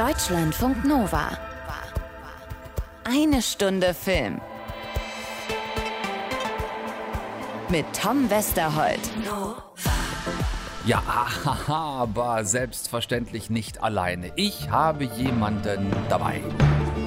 [0.00, 1.28] Deutschlandfunk Nova.
[3.04, 4.40] Eine Stunde Film.
[7.68, 8.98] Mit Tom Westerholt.
[10.86, 11.02] Ja,
[11.66, 14.32] aber selbstverständlich nicht alleine.
[14.36, 16.40] Ich habe jemanden dabei.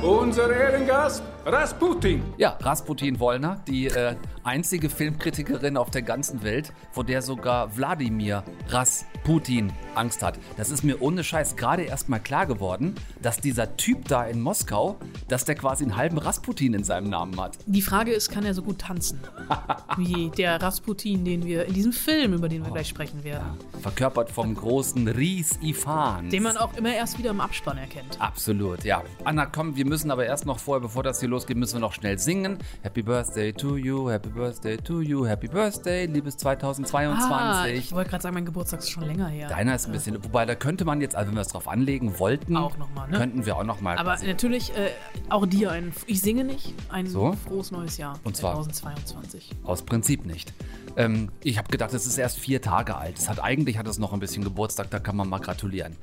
[0.04, 2.21] Unser Ehrengast Rasputin.
[2.38, 8.44] Ja, Rasputin Wollner, die äh, einzige Filmkritikerin auf der ganzen Welt, vor der sogar Wladimir
[8.68, 10.38] Rasputin Angst hat.
[10.58, 14.41] Das ist mir ohne Scheiß gerade erst mal klar geworden, dass dieser Typ da in
[14.41, 17.58] Moskau, dass der quasi einen halben Rasputin in seinem Namen hat.
[17.66, 19.20] Die Frage ist, kann er so gut tanzen?
[19.98, 23.46] Wie der Rasputin, den wir in diesem Film, über den wir gleich sprechen werden.
[23.82, 26.30] Verkörpert vom großen Ries Ifan.
[26.30, 28.20] Den man auch immer erst wieder im Abspann erkennt.
[28.20, 29.04] Absolut, ja.
[29.23, 31.94] Anna, komm, wir müssen aber erst noch vorher, bevor das hier losgeht, müssen wir noch
[31.94, 32.57] schnell singen.
[32.82, 37.32] Happy Birthday to you, Happy Birthday to you, Happy Birthday, liebes 2022.
[37.32, 39.48] Ah, ich wollte gerade sagen, mein Geburtstag ist schon länger her.
[39.48, 42.18] Deiner ist ein bisschen, wobei da könnte man jetzt, also wenn wir es drauf anlegen
[42.20, 43.18] wollten, Auch noch mal, ne?
[43.18, 43.98] könnten wir auch noch mal.
[43.98, 44.90] Aber natürlich äh,
[45.30, 47.34] auch dir ein, ich singe nicht, ein So?
[47.48, 48.20] frohes neues Jahr.
[48.24, 48.55] Und zwar?
[48.55, 49.52] 2022.
[49.63, 50.54] Aus Prinzip nicht.
[50.96, 53.18] Ähm, ich habe gedacht, es ist erst vier Tage alt.
[53.18, 55.96] Es hat eigentlich hat es noch ein bisschen Geburtstag, da kann man mal gratulieren.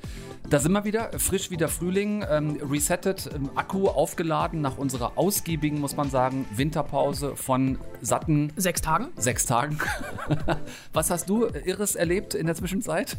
[0.49, 5.79] Da sind wir wieder, frisch wieder Frühling, ähm, resettet, ähm, Akku aufgeladen nach unserer ausgiebigen,
[5.79, 9.09] muss man sagen, Winterpause von satten Sechs Tagen?
[9.15, 9.79] sechs Tagen.
[10.93, 13.17] Was hast du Irres erlebt in der Zwischenzeit?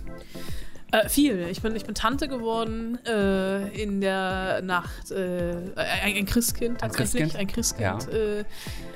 [0.92, 1.48] Äh, viel.
[1.50, 5.10] Ich bin, ich bin Tante geworden äh, in der Nacht.
[5.10, 7.22] Äh, ein, ein Christkind tatsächlich.
[7.32, 7.36] Christkind?
[7.36, 8.08] Ein Christkind.
[8.12, 8.18] Ja.
[8.40, 8.44] Äh,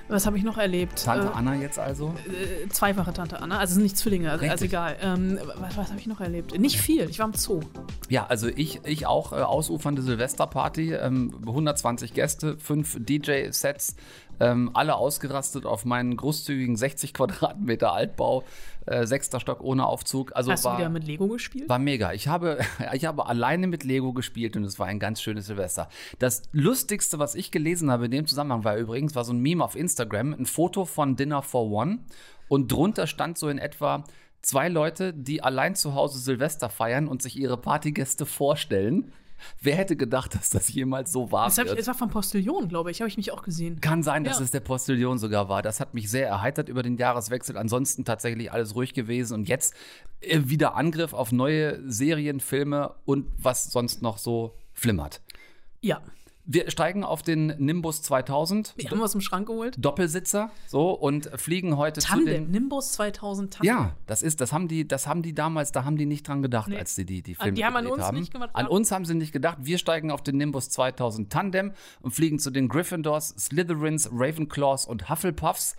[0.09, 1.03] was habe ich noch erlebt?
[1.05, 2.15] Tante Äh, Anna jetzt also?
[2.29, 3.59] äh, zweifache Tante Anna.
[3.59, 4.97] Also es sind nicht Zwillinge, also, also egal.
[5.01, 6.57] Ähm, was was habe ich noch erlebt?
[6.59, 7.09] Nicht viel.
[7.09, 7.61] Ich war im Zoo.
[8.09, 13.97] Ja, also ich, ich auch ausufernde Silvesterparty, ähm, 120 Gäste, fünf DJ-Sets,
[14.41, 18.45] ähm, alle ausgerastet auf meinen großzügigen 60 Quadratmeter Altbau,
[18.87, 20.35] äh, sechster Stock ohne Aufzug.
[20.35, 21.69] Also Hast war, du wieder mit Lego gespielt?
[21.69, 22.13] war mega.
[22.13, 22.59] Ich habe,
[22.93, 25.89] ich habe alleine mit Lego gespielt und es war ein ganz schönes Silvester.
[26.19, 29.65] Das lustigste, was ich gelesen habe in dem Zusammenhang, war übrigens war so ein Meme
[29.65, 32.01] auf Instagram, ein Foto von Dinner for One
[32.49, 34.05] und drunter stand so in etwa
[34.43, 39.13] zwei Leute, die allein zu Hause Silvester feiern und sich ihre Partygäste vorstellen.
[39.61, 41.47] Wer hätte gedacht, dass das jemals so war?
[41.47, 43.01] Das, hab ich, das war vom Postillon, glaube ich.
[43.01, 43.81] Habe ich mich auch gesehen.
[43.81, 44.45] Kann sein, dass Ja.
[44.45, 45.63] es der Postillon sogar war.
[45.63, 47.57] Das hat mich sehr erheitert über den Jahreswechsel.
[47.57, 49.35] Ansonsten tatsächlich alles ruhig gewesen.
[49.35, 49.75] Und jetzt
[50.21, 55.21] äh, wieder Angriff auf neue Serien, Filme und was sonst noch so flimmert.
[55.81, 56.01] Ja.
[56.49, 58.75] Wir steigen auf den Nimbus 2000.
[58.77, 59.75] Wir haben aus dem Schrank geholt.
[59.79, 62.45] Doppelsitzer, so, und fliegen heute zu Tandem.
[62.45, 62.51] den.
[62.53, 63.67] Nimbus 2000 Tandem.
[63.77, 66.43] Ja, das ist, das haben die, das haben die damals, da haben die nicht dran
[66.43, 66.79] gedacht, Nee.
[66.79, 68.17] als sie die, die Ah, Filme die haben an uns haben.
[68.21, 68.71] nicht gemacht, An ja.
[68.71, 69.59] uns haben sie nicht gedacht.
[69.63, 75.11] Wir steigen auf den Nimbus 2000 Tandem und fliegen zu den Gryffindors, Slytherins, Ravenclaws und
[75.11, 75.75] Hufflepuffs.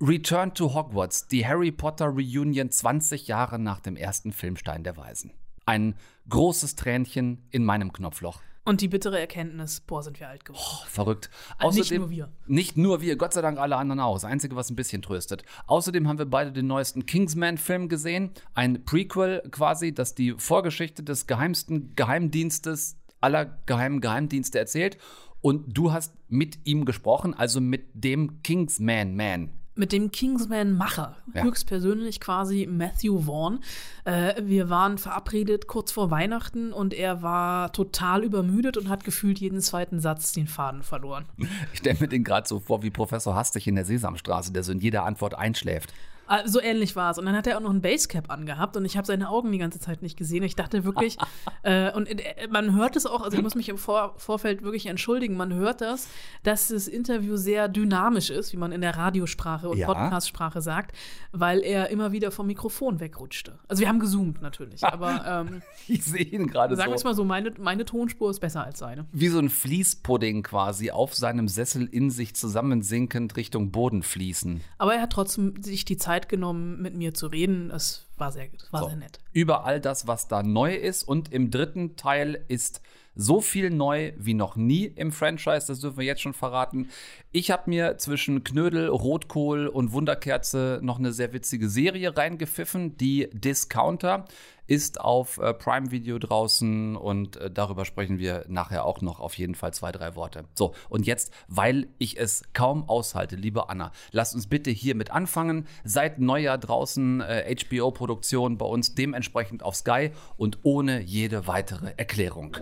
[0.00, 5.30] Return to Hogwarts, die Harry Potter Reunion 20 Jahre nach dem ersten Filmstein der Weisen.
[5.64, 5.94] Ein
[6.28, 8.40] großes Tränchen in meinem Knopfloch.
[8.64, 10.86] Und die bittere Erkenntnis, boah, sind wir alt geworden.
[10.86, 11.30] Verrückt.
[11.58, 12.28] Also nicht nur wir.
[12.46, 14.14] Nicht nur wir, Gott sei Dank alle anderen auch.
[14.14, 15.42] Das Einzige, was ein bisschen tröstet.
[15.66, 18.30] Außerdem haben wir beide den neuesten Kingsman-Film gesehen.
[18.54, 24.96] Ein Prequel quasi, das die Vorgeschichte des geheimsten Geheimdienstes aller geheimen Geheimdienste erzählt.
[25.40, 29.50] Und du hast mit ihm gesprochen, also mit dem Kingsman-Man.
[29.74, 31.44] Mit dem Kingsman-Macher, Ja.
[31.44, 33.60] höchstpersönlich quasi Matthew Vaughn.
[34.04, 39.38] Äh, wir waren verabredet kurz vor Weihnachten und er war total übermüdet und hat gefühlt
[39.40, 41.24] jeden zweiten Satz den Faden verloren.
[41.72, 44.72] Ich stelle mir den gerade so vor wie Professor Hastig in der Sesamstraße, der so
[44.72, 45.92] in jeder Antwort einschläft.
[46.32, 47.18] Ah, So ähnlich war es.
[47.18, 49.58] Und dann hat er auch noch ein Basecap angehabt und ich habe seine Augen die
[49.58, 50.42] ganze Zeit nicht gesehen.
[50.44, 51.18] Ich dachte wirklich,
[51.62, 54.86] äh, und äh, man hört es auch, also ich muss mich im Vor Vorfeld wirklich
[54.86, 56.08] entschuldigen, man hört das,
[56.42, 59.86] dass das Interview sehr dynamisch ist, wie man in der Radiosprache und Ja.
[59.86, 60.96] Podcastsprache sagt,
[61.32, 63.58] weil er immer wieder vom Mikrofon wegrutschte.
[63.68, 67.08] Also wir haben gezoomt natürlich, aber ähm, Ich sehe ihn gerade sagen wir es so.
[67.08, 69.06] mal so, meine, meine Tonspur ist besser als seine.
[69.12, 74.60] Wie so ein Fließpudding quasi auf seinem Sessel in sich zusammensinkend Richtung Boden fließen.
[74.78, 77.70] Aber er hat trotzdem sich die Zeit genommen, mit mir zu reden.
[77.70, 78.88] Es war sehr, war So.
[78.88, 79.18] sehr nett.
[79.32, 81.02] Über all das, was da neu ist.
[81.04, 82.80] Und im dritten Teil ist
[83.14, 85.66] so viel neu wie noch nie im Franchise.
[85.66, 86.88] Das dürfen wir jetzt schon verraten.
[87.34, 92.98] Ich habe mir zwischen Knödel, Rotkohl und Wunderkerze noch eine sehr witzige Serie reingepfiffen.
[92.98, 94.26] Die Discounter
[94.66, 99.32] ist auf äh, Prime Video draußen und äh, darüber sprechen wir nachher auch noch auf
[99.38, 100.44] jeden Fall zwei, drei Worte.
[100.54, 105.66] So, und jetzt, weil ich es kaum aushalte, liebe Anna, lasst uns bitte hiermit anfangen.
[105.84, 112.58] Seit Neujahr draußen äh, HBO-Produktion bei uns dementsprechend auf Sky und ohne jede weitere Erklärung.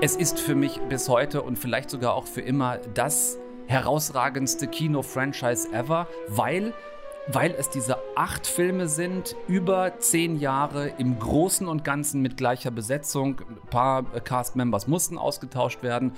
[0.00, 3.36] Es ist für mich bis heute und vielleicht sogar auch für immer das
[3.66, 6.72] herausragendste Kino-Franchise ever, weil
[7.30, 12.70] Weil es diese acht Filme sind, über zehn Jahre im Großen und Ganzen mit gleicher
[12.70, 13.40] Besetzung.
[13.40, 16.12] Ein paar Cast-Members mussten ausgetauscht werden,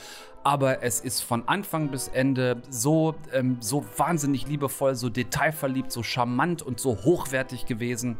[0.45, 6.05] aber es ist von Anfang bis Ende so, ähm, so wahnsinnig liebevoll, so detailverliebt, so
[6.05, 8.17] charmant und so hochwertig gewesen.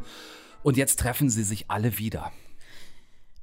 [0.61, 2.33] Und jetzt treffen sie sich alle wieder.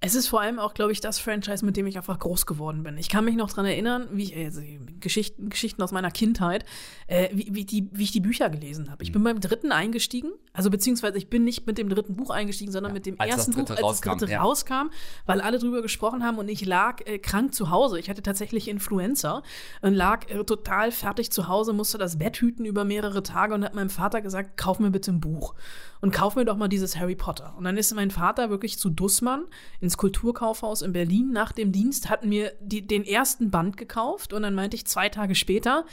[0.00, 2.85] Es ist vor allem auch, glaube ich, das Franchise, mit dem ich einfach groß geworden
[2.85, 2.97] bin.
[2.99, 4.61] Ich kann mich noch dran erinnern, wie ich, also
[5.00, 6.65] Geschichten, Geschichten aus meiner Kindheit,
[7.09, 9.03] äh, wie, wie, die, wie ich die Bücher gelesen habe.
[9.03, 12.71] Ich bin beim dritten eingestiegen, also beziehungsweise ich bin nicht mit dem dritten Buch eingestiegen,
[12.71, 14.43] sondern ja, mit dem ersten Buch, als rauskam, das dritte ja.
[14.43, 14.91] rauskam,
[15.27, 17.99] weil alle drüber gesprochen haben und ich lag äh, krank zu Hause.
[17.99, 19.43] Ich hatte tatsächlich Influenza
[19.83, 23.65] und lag äh, total fertig zu Hause, musste das Bett hüten über mehrere Tage und
[23.65, 25.55] hat meinem Vater gesagt, kauf mir bitte ein Buch
[26.00, 27.55] und kauf mir doch mal dieses Harry Potter.
[27.56, 29.45] Und dann ist mein Vater wirklich zu Dussmann
[29.81, 34.43] ins Kulturkaufhaus in Berlin nach dem Dienst, hat mir die, den ersten Band gekauft und
[34.43, 35.85] dann meinte ich zwei Tage später,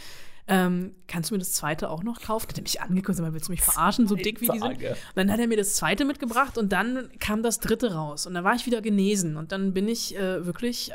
[0.48, 2.48] ähm, kannst du mir das zweite auch noch kaufen?
[2.50, 4.78] Hat er mich angeguckt, aber willst du mich verarschen, so dick wie die sind?
[4.78, 8.28] Und dann hat er mir das zweite mitgebracht und dann kam das dritte raus.
[8.28, 9.38] Und dann war ich wieder genesen.
[9.38, 10.92] Und dann bin ich äh, wirklich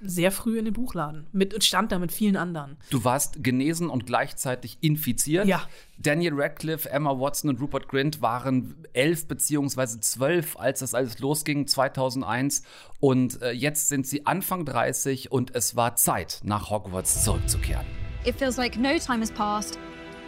[0.00, 2.76] sehr früh in den Buchladen mit und stand da mit vielen anderen.
[2.90, 5.46] Du warst genesen und gleichzeitig infiziert.
[5.46, 5.62] Ja.
[5.98, 11.66] Daniel Radcliffe, Emma Watson und Rupert Grint waren elf beziehungsweise zwölf, als das alles losging,
[11.66, 12.62] 2001.
[13.00, 17.86] Und äh, jetzt sind sie Anfang 30 und es war Zeit, nach Hogwarts zurückzukehren.
[18.24, 19.78] It feels like no time has passed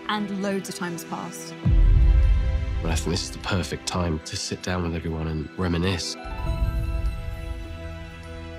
[0.09, 1.55] and loads of time has passed.
[2.83, 6.17] Well, I think this is the perfect time to sit down with everyone and reminisce.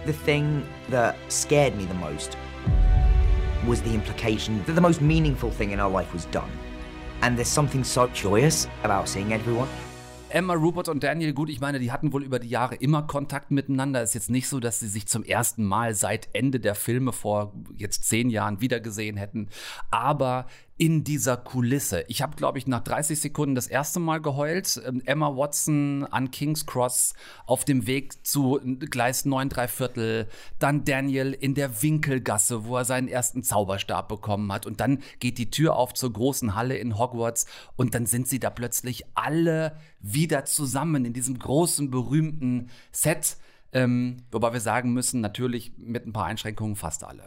[0.05, 2.37] The thing that scared me the most
[3.67, 6.49] was the implication that the most meaningful thing in our life was done.
[7.21, 9.67] And there's something so joyous about seeing everyone.
[10.29, 13.51] Emma, Rupert und Daniel, gut, ich meine, die hatten wohl über die Jahre immer Kontakt
[13.51, 14.03] miteinander.
[14.03, 17.53] Ist jetzt nicht so, dass sie sich zum ersten Mal seit Ende der Filme vor
[17.75, 19.49] jetzt zehn Jahren wiedergesehen hätten.
[19.89, 20.45] Aber
[20.79, 22.05] in dieser Kulisse.
[22.07, 24.81] Ich habe, glaube ich, nach 30 Sekunden das erste Mal geheult.
[24.87, 27.13] Ähm, Emma Watson an King's Cross
[27.45, 30.27] auf dem Weg zu Gleis 9 3 Viertel.
[30.57, 34.65] Dann Daniel in der Winkelgasse, wo er seinen ersten Zauberstab bekommen hat.
[34.65, 37.45] Und dann geht die Tür auf zur großen Halle in Hogwarts.
[37.75, 43.35] Und dann sind sie da plötzlich alle wieder zusammen in diesem großen, berühmten Set.
[43.73, 47.23] Ähm, wobei wir sagen müssen, natürlich mit ein paar Einschränkungen fast alle.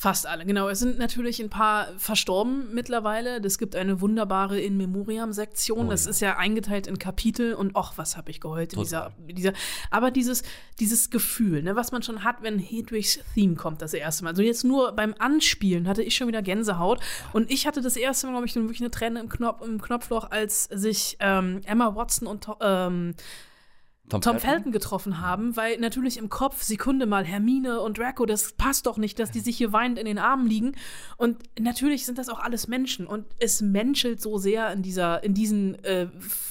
[0.00, 0.70] Fast alle, genau.
[0.70, 3.36] Es sind natürlich ein paar verstorben mittlerweile.
[3.44, 5.88] Es gibt eine wunderbare In Memoriam-Sektion.
[5.88, 6.10] Oh, das ja.
[6.10, 9.52] ist ja eingeteilt in Kapitel und och, was habe ich geheult in dieser, dieser.
[9.90, 10.42] Aber dieses,
[10.78, 14.30] dieses Gefühl, ne, was man schon hat, wenn Hedwigs Theme kommt, das erste Mal.
[14.30, 17.00] Also jetzt nur beim Anspielen hatte ich schon wieder Gänsehaut.
[17.34, 20.30] Und ich hatte das erste Mal, glaube ich, wirklich eine Träne im, Knopf, im Knopfloch,
[20.30, 23.16] als sich ähm, Emma Watson und ähm,
[24.10, 24.50] Tom, Tom Felton?
[24.50, 24.72] Felton?
[24.72, 29.18] getroffen haben, weil natürlich im Kopf Sekunde mal Hermine und Draco, das passt doch nicht,
[29.18, 30.72] dass die sich hier weinend in den Armen liegen.
[31.16, 35.34] Und natürlich sind das auch alles Menschen und es menschelt so sehr in dieser, in
[35.34, 36.08] diesen äh,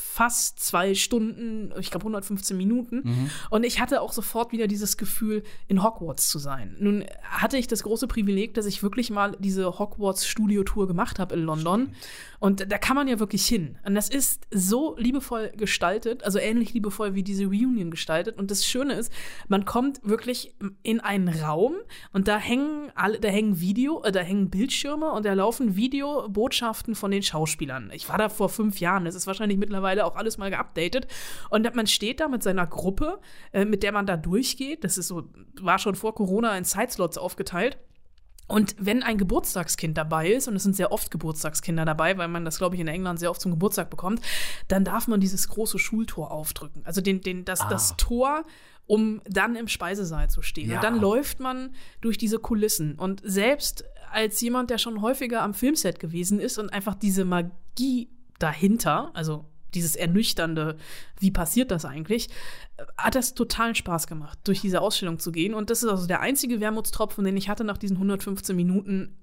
[0.09, 3.01] fast zwei Stunden, ich glaube 115 Minuten.
[3.03, 3.29] Mhm.
[3.49, 6.75] Und ich hatte auch sofort wieder dieses Gefühl, in Hogwarts zu sein.
[6.79, 11.43] Nun hatte ich das große Privileg, dass ich wirklich mal diese Hogwarts-Studio-Tour gemacht habe in
[11.43, 11.81] London.
[11.81, 11.97] Stimmt.
[12.39, 13.77] Und da kann man ja wirklich hin.
[13.85, 18.37] Und das ist so liebevoll gestaltet, also ähnlich liebevoll wie diese Reunion gestaltet.
[18.37, 19.11] Und das Schöne ist,
[19.47, 21.75] man kommt wirklich in einen Raum
[22.13, 26.95] und da hängen alle, da hängen Video, äh, da hängen Bildschirme und da laufen Videobotschaften
[26.95, 27.91] von den Schauspielern.
[27.93, 31.07] Ich war da vor fünf Jahren, das ist wahrscheinlich mittlerweile auch alles mal geupdatet.
[31.49, 33.19] Und man steht da mit seiner Gruppe,
[33.51, 34.83] äh, mit der man da durchgeht.
[34.83, 35.29] Das ist so,
[35.59, 37.77] war schon vor Corona in Zeitslots aufgeteilt.
[38.49, 42.45] Und wenn ein Geburtstagskind dabei ist, und es sind sehr oft Geburtstagskinder dabei, weil man
[42.45, 44.21] das, glaube ich, in England sehr oft zum Geburtstag bekommt,
[44.67, 46.81] dann darf man dieses große Schultor aufdrücken.
[46.83, 47.69] Also den, den, das, ah.
[47.69, 48.43] das Tor,
[48.87, 50.71] um dann im Speisesaal zu stehen.
[50.71, 50.77] Ja.
[50.77, 52.95] Und dann läuft man durch diese Kulissen.
[52.95, 58.09] Und selbst als jemand, der schon häufiger am Filmset gewesen ist und einfach diese Magie
[58.39, 60.77] dahinter, also dieses ernüchternde,
[61.19, 62.29] wie passiert das eigentlich,
[62.97, 65.53] hat das totalen Spaß gemacht, durch diese Ausstellung zu gehen.
[65.53, 69.15] Und das ist also der einzige Wermutstropfen, den ich hatte nach diesen 115 Minuten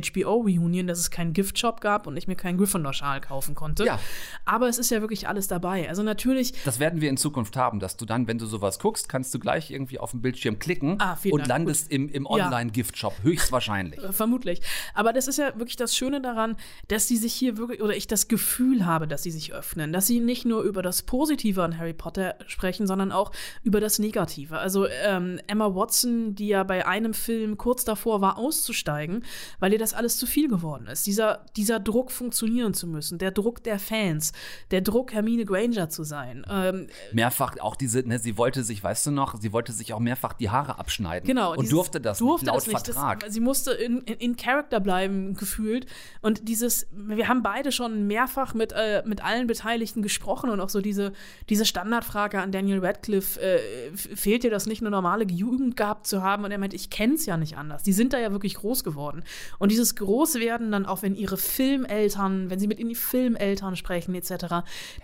[0.00, 3.84] HBO-Reunion, dass es keinen Giftshop gab und ich mir keinen Gryffindor-Schal kaufen konnte.
[3.84, 3.98] Ja.
[4.44, 5.88] Aber es ist ja wirklich alles dabei.
[5.88, 6.52] Also natürlich.
[6.64, 9.38] Das werden wir in Zukunft haben, dass du dann, wenn du sowas guckst, kannst du
[9.38, 11.48] gleich irgendwie auf dem Bildschirm klicken ah, und Dank.
[11.48, 14.02] landest im, im Online-Giftshop, höchstwahrscheinlich.
[14.02, 14.60] Äh, vermutlich.
[14.94, 16.56] Aber das ist ja wirklich das Schöne daran,
[16.88, 20.06] dass sie sich hier wirklich, oder ich das Gefühl habe, dass sie sich öffnen, dass
[20.06, 23.32] sie nicht nur über das Positive an Harry Potter sprechen, sondern auch
[23.62, 24.58] über das Negative.
[24.58, 29.24] Also ähm, Emma Watson, die ja bei einem Film kurz davor war, auszusteigen,
[29.58, 31.06] weil ihr das alles zu viel geworden ist.
[31.06, 34.32] Dieser, dieser Druck funktionieren zu müssen, der Druck der Fans,
[34.70, 36.44] der Druck, Hermine Granger zu sein.
[36.50, 40.00] Ähm, Mehrfach auch diese, ne, sie wollte sich, weißt du noch, sie wollte sich auch
[40.00, 41.26] mehrfach die Haare abschneiden.
[41.26, 41.54] Genau.
[41.54, 42.86] Und durfte das durfte nicht, laut das nicht.
[42.86, 43.20] Vertrag.
[43.20, 45.86] Das, sie musste in, in, in Character bleiben, gefühlt.
[46.22, 50.70] Und dieses, wir haben beide schon mehrfach mit, äh, mit allen Beteiligten gesprochen und auch
[50.70, 51.12] so diese,
[51.48, 53.58] diese Standardfrage an Daniel Radcliffe, äh,
[53.94, 56.44] fehlt dir das nicht, eine normale Jugend gehabt zu haben?
[56.44, 57.82] Und er meint, ich kenne es ja nicht anders.
[57.82, 59.22] Die sind da ja wirklich groß geworden.
[59.58, 64.34] Und dieses Großwerden dann auch, wenn ihre Filmeltern, wenn sie mit ihnen Filmeltern sprechen, etc.,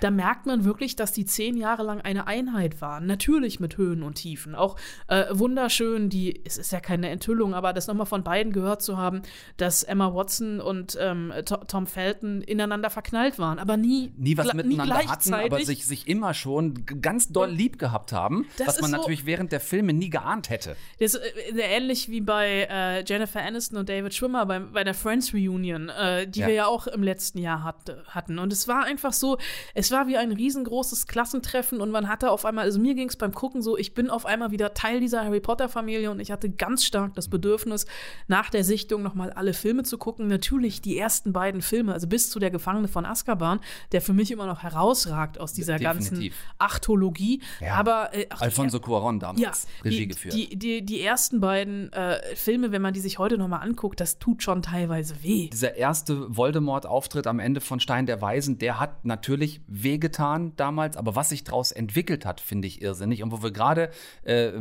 [0.01, 3.07] da merkt man wirklich, dass die zehn Jahre lang eine Einheit waren.
[3.07, 4.55] Natürlich mit Höhen und Tiefen.
[4.55, 4.77] Auch
[5.09, 8.97] äh, wunderschön, die, es ist ja keine Enthüllung, aber das nochmal von beiden gehört zu
[8.97, 9.23] haben,
[9.57, 14.53] dass Emma Watson und ähm, To- Tom Felton ineinander verknallt waren, aber nie, nie was
[14.53, 15.53] miteinander hatten, gleichzeitig.
[15.53, 19.53] aber sich, sich immer schon ganz doll lieb gehabt haben, was man so- natürlich während
[19.53, 20.77] der Filme nie geahnt hätte.
[20.99, 24.95] Das ist äh, ähnlich wie bei äh, Jennifer Aniston und David Schwimmer bei, bei der
[24.95, 26.49] Friends Reunion, äh, die Ja.
[26.49, 28.41] wir ja auch im letzten Jahr hat, hatten.
[28.41, 29.39] Und es war einfach so,
[29.75, 33.15] es war wie ein riesengroßes Klassentreffen und man hatte auf einmal, also mir ging es
[33.15, 36.51] beim Gucken so, ich bin auf einmal wieder Teil dieser Harry Potter-Familie und ich hatte
[36.51, 37.87] ganz stark das Bedürfnis,
[38.27, 40.27] nach der Sichtung nochmal alle Filme zu gucken.
[40.27, 43.61] Natürlich die ersten beiden Filme, also bis zu der Gefangene von Azkaban,
[43.93, 46.11] der für mich immer noch herausragt aus dieser Definitiv.
[46.11, 47.41] ganzen Achtologie.
[47.61, 47.75] Ja.
[47.75, 49.53] Aber äh, die Alfonso Cuarón damals ja,
[49.85, 50.35] Regie die, geführt.
[50.35, 54.19] Die, die, die ersten beiden äh, Filme, wenn man die sich heute nochmal anguckt, das
[54.19, 55.49] tut schon teilweise weh.
[55.49, 61.15] dieser erste Voldemort-Auftritt am Ende von Stein der Weisen, der hat natürlich wehgetan damals, aber
[61.17, 63.23] was sich daraus entwickelt hat, finde ich irrsinnig.
[63.23, 63.91] Und wo wir gerade
[64.23, 64.53] äh,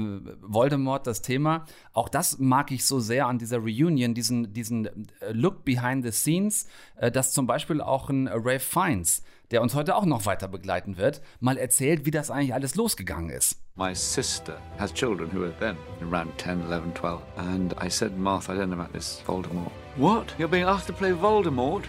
[0.41, 5.31] Voldemort, das Thema, auch das mag ich so sehr an dieser Reunion, diesen, diesen äh,
[5.31, 9.95] Look behind the scenes, äh, dass zum Beispiel auch ein Ray Fiennes, der uns heute
[9.95, 13.61] auch noch weiter begleiten wird, mal erzählt, wie das eigentlich alles losgegangen ist.
[13.75, 17.21] My sister has children who are then around 10, 11, 12.
[17.37, 19.71] And I said, Martha, I don't know about this Voldemort.
[19.95, 20.35] What?
[20.37, 21.83] You're being asked to play Voldemort?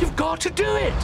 [0.00, 0.94] You've got to do it!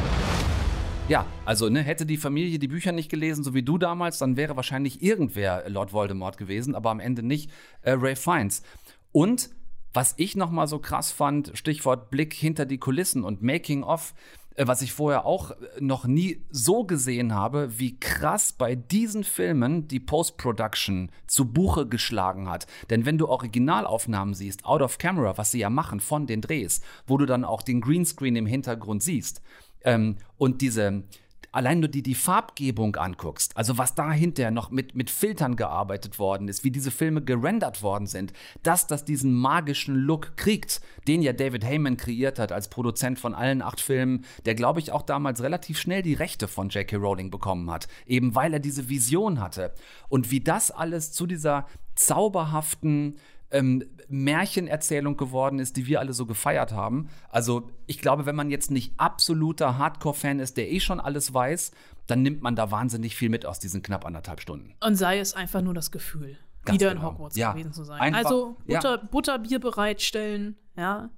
[1.08, 4.36] Ja, also ne, hätte die Familie die Bücher nicht gelesen, so wie du damals, dann
[4.36, 7.50] wäre wahrscheinlich irgendwer Lord Voldemort gewesen, aber am Ende nicht
[7.82, 8.62] äh, Ray Fiennes.
[9.10, 9.50] Und
[9.92, 14.14] was ich noch mal so krass fand, Stichwort Blick hinter die Kulissen und Making of,
[14.56, 19.88] was ich vorher auch äh, noch nie so gesehen habe, wie krass bei diesen Filmen
[19.88, 22.66] die Post-Production zu Buche geschlagen hat.
[22.90, 26.80] Denn wenn du Originalaufnahmen siehst, out of camera, was sie ja machen von den Drehs,
[27.06, 29.42] wo du dann auch den Greenscreen im Hintergrund siehst,
[29.82, 31.04] ähm, und diese,
[31.52, 36.48] allein nur die, die Farbgebung anguckst, also was dahinter noch mit, mit Filtern gearbeitet worden
[36.48, 41.32] ist, wie diese Filme gerendert worden sind, dass das diesen magischen Look kriegt, den ja
[41.32, 45.42] David Heyman kreiert hat als Produzent von allen acht Filmen, der glaube ich auch damals
[45.42, 46.96] relativ schnell die Rechte von J.K.
[46.96, 49.72] Rowling bekommen hat, eben weil er diese Vision hatte.
[50.08, 53.16] Und wie das alles zu dieser zauberhaften
[53.50, 57.08] ähm, Märchenerzählung geworden ist, die wir alle so gefeiert haben.
[57.28, 61.72] Also ich glaube, wenn man jetzt nicht absoluter Hardcore-Fan ist, der eh schon alles weiß,
[62.06, 64.74] dann nimmt man da wahnsinnig viel mit aus diesen knapp anderthalb Stunden.
[64.84, 67.12] Und sei es einfach nur das Gefühl, Ganz wieder in genau.
[67.12, 67.52] Hogwarts Ja.
[67.52, 68.00] gewesen zu sein.
[68.00, 68.78] Einfach- also ja.
[68.80, 71.10] Butter, Butterbier bereitstellen, ja.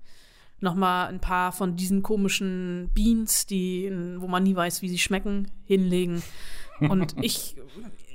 [0.60, 5.50] Nochmal ein paar von diesen komischen Beans, die, wo man nie weiß, wie sie schmecken,
[5.64, 6.22] hinlegen.
[6.78, 7.56] Und ich,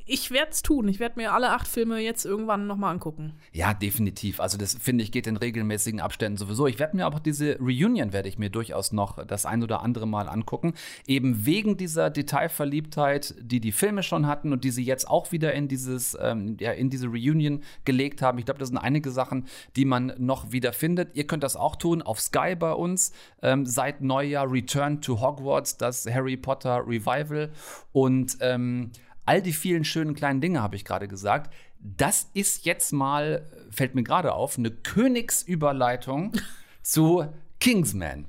[0.08, 0.88] ich werde es tun.
[0.88, 3.34] Ich werde mir alle acht Filme jetzt irgendwann nochmal angucken.
[3.52, 4.40] Ja, definitiv.
[4.40, 6.66] Also das finde ich geht in regelmäßigen Abständen sowieso.
[6.68, 10.08] Ich werde mir aber diese Reunion werde ich mir durchaus noch das ein oder andere
[10.08, 10.74] Mal angucken,
[11.06, 15.54] eben wegen dieser Detailverliebtheit, die die Filme schon hatten und die sie jetzt auch wieder
[15.54, 18.38] in dieses ähm, ja in diese Reunion gelegt haben.
[18.40, 21.16] Ich glaube, das sind einige Sachen, die man noch wieder findet.
[21.16, 23.12] Ihr könnt das auch tun auf Sky bei uns
[23.42, 27.52] ähm, seit Neujahr Return to Hogwarts, das Harry Potter Revival
[27.92, 28.92] und ähm,
[29.28, 31.54] all die vielen schönen kleinen Dinge habe ich gerade gesagt.
[31.80, 36.32] Das ist jetzt mal, fällt mir gerade auf, eine Königsüberleitung
[36.82, 37.26] zu
[37.60, 38.26] Kingsman.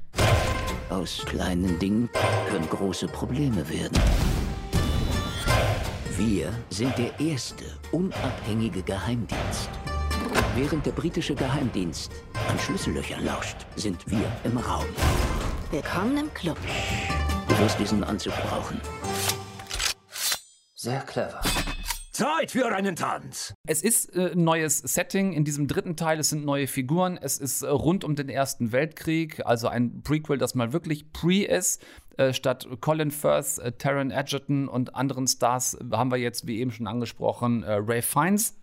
[0.91, 2.11] Aus kleinen Dingen
[2.49, 3.99] können große Probleme werden.
[6.17, 9.71] Wir sind der erste unabhängige Geheimdienst.
[10.57, 12.11] Während der britische Geheimdienst
[12.51, 14.87] an Schlüssellöchern lauscht, sind wir im Raum.
[15.71, 16.59] Willkommen im Club.
[17.49, 18.81] Du wirst diesen Anzug brauchen.
[20.81, 21.41] Sehr clever.
[22.13, 23.53] Zeit für einen Tanz.
[23.67, 26.21] Es ist äh, ein neues Setting in diesem dritten Teil.
[26.21, 27.19] Es sind neue Figuren.
[27.21, 31.43] Es ist äh, rund um den Ersten Weltkrieg, also ein Prequel, das mal wirklich pre
[31.43, 31.85] ist.
[32.17, 36.71] Äh, statt Colin Firth, äh, Taron Egerton und anderen Stars haben wir jetzt, wie eben
[36.71, 38.57] schon angesprochen, äh, Ray Fiennes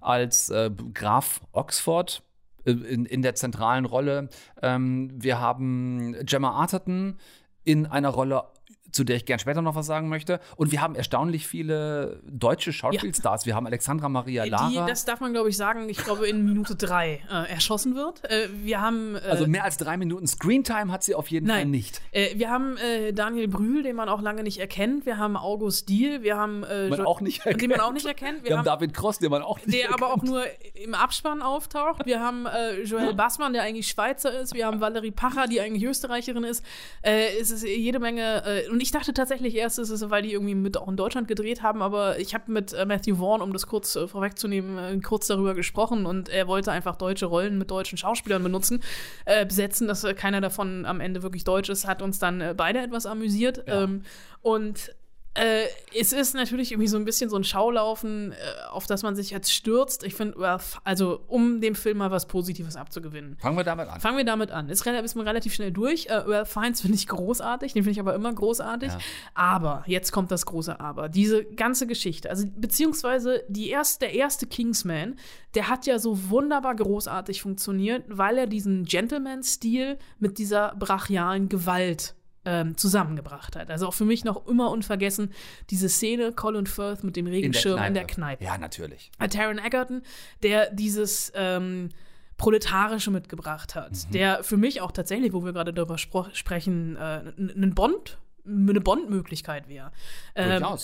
[0.00, 2.22] als äh, Graf Oxford
[2.64, 4.30] äh, in, in der zentralen Rolle.
[4.62, 7.18] Ähm, wir haben Gemma Arterton
[7.64, 8.44] in einer Rolle
[8.92, 10.40] zu der ich gern später noch was sagen möchte.
[10.56, 13.44] Und wir haben erstaunlich viele deutsche Schauspielstars.
[13.44, 14.68] Wir haben Alexandra Maria Lara.
[14.68, 18.24] Die, das darf man, glaube ich, sagen, ich glaube, in Minute drei äh, erschossen wird.
[18.30, 19.16] Äh, wir haben.
[19.16, 21.62] Äh, also mehr als drei Minuten Screentime hat sie auf jeden Nein.
[21.62, 22.00] Fall nicht.
[22.12, 25.04] Äh, wir haben äh, Daniel Brühl, den man auch lange nicht erkennt.
[25.04, 26.22] Wir haben August Diehl.
[26.22, 26.64] Wir haben.
[26.64, 27.62] Äh, Man auch nicht erkennt.
[27.62, 28.44] Den man auch nicht erkennt.
[28.44, 32.06] Wir, haben David Cross, den man auch nicht der aber auch nur im Abspann auftaucht.
[32.06, 32.46] Wir haben
[32.84, 34.54] Joel Bassmann, der eigentlich Schweizer ist.
[34.54, 36.64] Wir haben Valerie Pacher, die eigentlich Österreicherin ist.
[37.02, 38.42] Es ist jede Menge.
[38.78, 41.64] Und ich dachte tatsächlich erst, es ist, weil die irgendwie mit auch in Deutschland gedreht
[41.64, 41.82] haben.
[41.82, 45.56] Aber ich habe mit äh, Matthew Vaughn, um das kurz äh, vorwegzunehmen, äh, kurz darüber
[45.56, 46.06] gesprochen.
[46.06, 48.80] Und er wollte einfach deutsche Rollen mit deutschen Schauspielern benutzen,
[49.24, 51.88] äh, besetzen, dass keiner davon am Ende wirklich deutsch ist.
[51.88, 53.64] Hat uns dann beide etwas amüsiert.
[53.66, 54.02] Ähm,
[54.42, 54.94] und
[55.34, 55.66] äh,
[55.96, 58.36] es ist natürlich irgendwie so ein bisschen so ein Schaulaufen, äh,
[58.70, 60.02] auf das man sich jetzt stürzt.
[60.02, 63.36] Ich finde, also um dem Film mal was Positives abzugewinnen.
[63.38, 64.00] Fangen wir damit an.
[64.00, 64.68] Fangen wir damit an.
[64.68, 66.06] Ist, ist man relativ schnell durch.
[66.06, 68.90] Äh, Earl Fiennes finde ich großartig, den finde ich aber immer großartig.
[68.90, 68.98] Ja.
[69.34, 71.08] Aber, jetzt kommt das große Aber.
[71.08, 75.16] Diese ganze Geschichte, also beziehungsweise die erst, der erste Kingsman,
[75.54, 82.14] der hat ja so wunderbar großartig funktioniert, weil er diesen Gentleman-Stil mit dieser brachialen Gewalt
[82.44, 83.70] ähm, zusammengebracht hat.
[83.70, 85.32] Also auch für mich noch immer unvergessen
[85.70, 88.44] diese Szene Colin Firth mit dem Regenschirm in der Kneipe.
[88.44, 89.10] Ja, natürlich.
[89.18, 90.02] Äh, Taron Egerton,
[90.42, 91.88] der dieses ähm,
[92.36, 94.12] Proletarische mitgebracht hat, Mhm.
[94.12, 98.80] der für mich auch tatsächlich, wo wir gerade darüber sprechen, äh, n- ein Bond eine
[98.80, 99.90] Bond-Möglichkeit wäre.
[100.34, 100.76] Ähm, äh,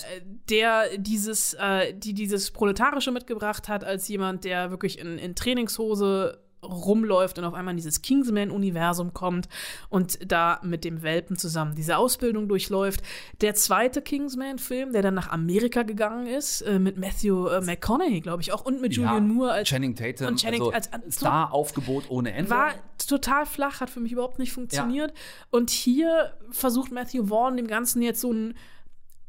[0.49, 6.44] der dieses, äh, die dieses Proletarische mitgebracht hat, als jemand, der wirklich in, in Trainingshose
[6.65, 9.47] rumläuft und auf einmal in dieses Kingsman-Universum kommt
[9.89, 13.01] und da mit dem Welpen zusammen diese Ausbildung durchläuft.
[13.41, 18.41] Der zweite Kingsman-Film, der dann nach Amerika gegangen ist, äh, mit Matthew äh, McConaughey, glaube
[18.41, 22.09] ich, auch und mit Julian Moore als Channing Tatum, und Channing also als, als Star-Aufgebot
[22.09, 22.49] ohne Ende.
[22.49, 22.73] war
[23.07, 25.13] total flach, hat für mich überhaupt nicht funktioniert.
[25.51, 28.55] Und hier versucht Matthew Vaughn dem Ganzen jetzt so einen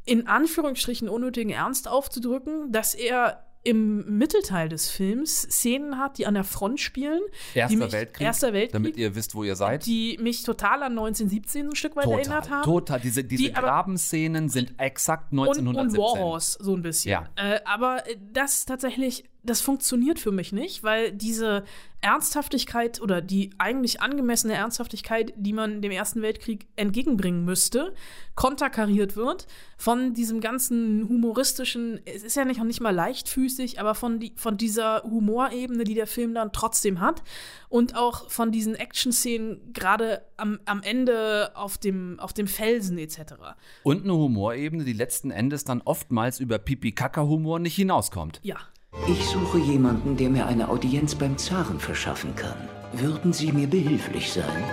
[0.05, 6.35] in Anführungsstrichen unnötigen Ernst aufzudrücken, dass er im Mittelteil des Films Szenen hat, die an
[6.35, 7.21] der Front spielen.
[7.53, 8.73] Erster mich, Weltkrieg, Erster Weltkrieg.
[8.73, 9.85] damit ihr wisst, wo ihr seid.
[9.87, 12.63] die mich total an 1917 ein Stück weit erinnert haben.
[12.63, 13.01] Total.
[13.01, 15.99] Diese, diese Die Grabenszenen sind exakt und, 1917.
[16.01, 17.11] und Warhorse so ein bisschen.
[17.11, 17.29] Ja.
[17.35, 21.65] Äh, aber das tatsächlich, das funktioniert für mich nicht, weil diese
[22.01, 27.95] Ernsthaftigkeit oder die eigentlich angemessene Ernsthaftigkeit, die man dem Ersten Weltkrieg entgegenbringen müsste,
[28.35, 34.21] konterkariert wird von diesem ganzen humoristischen, es ist ja nicht, nicht mal leichtfüßig, aber von,
[34.21, 37.23] die, von dieser Humorebene, die der Film dann trotzdem hat
[37.69, 43.35] und auch von diesen Action-Szenen gerade am, am Ende auf dem, auf dem Felsen etc.
[43.83, 48.39] Und eine Humorebene, die letzten Endes dann oftmals über Pipi-Kaka-Humor nicht hinauskommt.
[48.43, 48.59] Ja.
[49.05, 52.57] Ich suche jemanden, der mir eine Audienz beim Zaren verschaffen kann.
[52.93, 54.65] Würden Sie mir behilflich sein?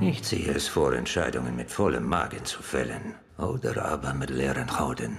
[0.00, 3.14] Ich ziehe es vor, Entscheidungen mit vollem Magen zu fällen.
[3.38, 5.18] Oder aber mit leeren Hauten.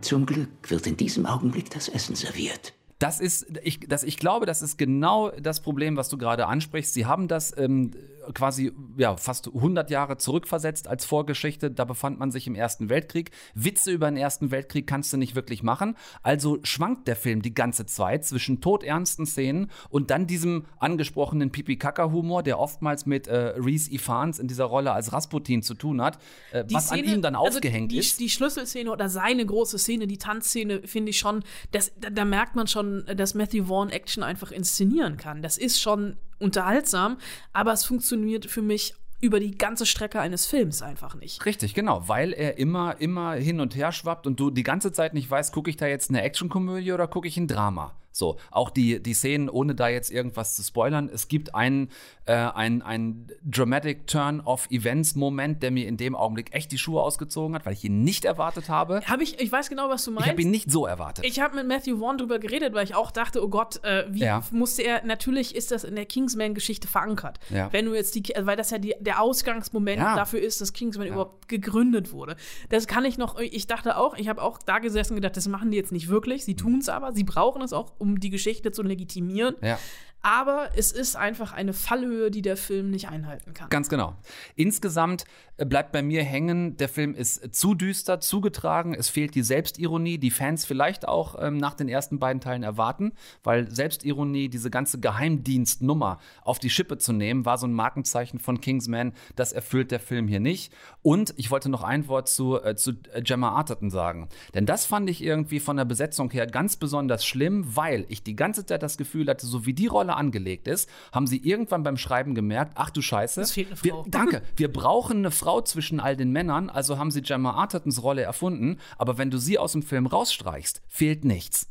[0.00, 2.72] Zum Glück wird in diesem Augenblick das Essen serviert.
[2.98, 6.94] Das ist, ich, das, ich glaube, das ist genau das Problem, was du gerade ansprichst.
[6.94, 7.90] Sie haben das ähm,
[8.34, 11.70] quasi ja, fast 100 Jahre zurückversetzt als Vorgeschichte.
[11.70, 13.30] Da befand man sich im Ersten Weltkrieg.
[13.54, 15.96] Witze über den Ersten Weltkrieg kannst du nicht wirklich machen.
[16.22, 22.42] Also schwankt der Film die ganze Zeit zwischen todernsten Szenen und dann diesem angesprochenen Pipi-Kaka-Humor,
[22.42, 26.18] der oftmals mit äh, Reese Ifans in dieser Rolle als Rasputin zu tun hat,
[26.52, 28.20] äh, was an Szene- ihm dann also aufgehängt die, ist.
[28.20, 32.56] Die Schlüsselszene oder seine große Szene, die Tanzszene, finde ich schon, das, da, da merkt
[32.56, 35.42] man schon, dass Matthew Vaughn Action einfach inszenieren kann.
[35.42, 37.18] Das ist schon unterhaltsam,
[37.52, 41.44] aber es funktioniert für mich über die ganze Strecke eines Films einfach nicht.
[41.44, 45.14] Richtig, genau, weil er immer, immer hin und her schwappt und du die ganze Zeit
[45.14, 47.96] nicht weißt, gucke ich da jetzt eine Actionkomödie oder gucke ich ein Drama.
[48.18, 51.88] So, auch die, die Szenen, ohne da jetzt irgendwas zu spoilern, es gibt einen,
[52.26, 57.00] äh, ein, ein Dramatic Turn of Events-Moment, der mir in dem Augenblick echt die Schuhe
[57.00, 59.02] ausgezogen hat, weil ich ihn nicht erwartet habe.
[59.06, 60.26] Hab ich, ich weiß genau, was du meinst.
[60.26, 61.24] Ich habe ihn nicht so erwartet.
[61.24, 64.18] Ich habe mit Matthew Vaughn drüber geredet, weil ich auch dachte, oh Gott, äh, wie
[64.24, 64.42] Ja.
[64.50, 67.38] musste er, natürlich ist das in der Kingsman-Geschichte verankert.
[67.50, 67.72] Ja.
[67.72, 70.16] Wenn du jetzt die, weil das ja die, der Ausgangsmoment Ja.
[70.16, 72.34] dafür ist, dass Kingsman überhaupt gegründet wurde.
[72.68, 75.46] Das kann ich noch, ich dachte auch, ich habe auch da gesessen und gedacht, das
[75.46, 78.30] machen die jetzt nicht wirklich, sie tun es aber, sie brauchen es auch, um die
[78.30, 79.56] Geschichte zu legitimieren.
[79.62, 79.78] ja.
[80.22, 83.68] Aber es ist einfach eine Fallhöhe, die der Film nicht einhalten kann.
[83.70, 84.14] Ganz genau.
[84.56, 85.24] Insgesamt
[85.58, 90.18] äh, bleibt bei mir hängen, der Film ist zu düster, zugetragen, es fehlt die Selbstironie,
[90.18, 95.00] die Fans vielleicht auch ähm, nach den ersten beiden Teilen erwarten, weil Selbstironie, diese ganze
[95.00, 100.00] Geheimdienstnummer auf die Schippe zu nehmen, war so ein Markenzeichen von Kingsman, das erfüllt der
[100.00, 100.72] Film hier nicht.
[101.02, 104.86] Und ich wollte noch ein Wort zu, äh, zu äh, Gemma Arterton sagen, denn das
[104.86, 108.82] fand ich irgendwie von der Besetzung her ganz besonders schlimm, weil ich die ganze Zeit
[108.82, 112.34] das Gefühl hatte, so wie die Rolle sinnvoller angelegt ist, haben sie irgendwann beim Schreiben
[112.34, 113.40] gemerkt, ach du Scheiße.
[113.40, 114.04] Es fehlt eine wir, Frau.
[114.08, 114.42] danke.
[114.56, 118.78] Wir brauchen eine Frau zwischen all den Männern, also haben sie Gemma Artertons Rolle erfunden,
[118.96, 121.68] aber wenn du sie aus dem Film rausstreichst, fehlt nichts.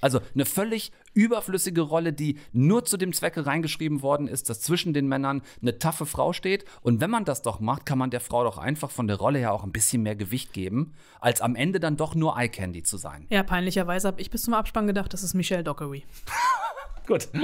[0.00, 4.94] Also eine völlig überflüssige Rolle, die nur zu dem Zwecke reingeschrieben worden ist, dass zwischen
[4.94, 6.64] den Männern eine taffe Frau steht.
[6.80, 9.40] Und wenn man das doch macht, kann man der Frau doch einfach von der Rolle
[9.40, 12.82] her auch ein bisschen mehr Gewicht geben, als am Ende dann doch nur Eye Candy
[12.82, 13.26] zu sein.
[13.28, 16.04] Ja, peinlicherweise habe ich bis zum Abspann gedacht, das ist Michelle Dockery.
[17.10, 17.28] Gut.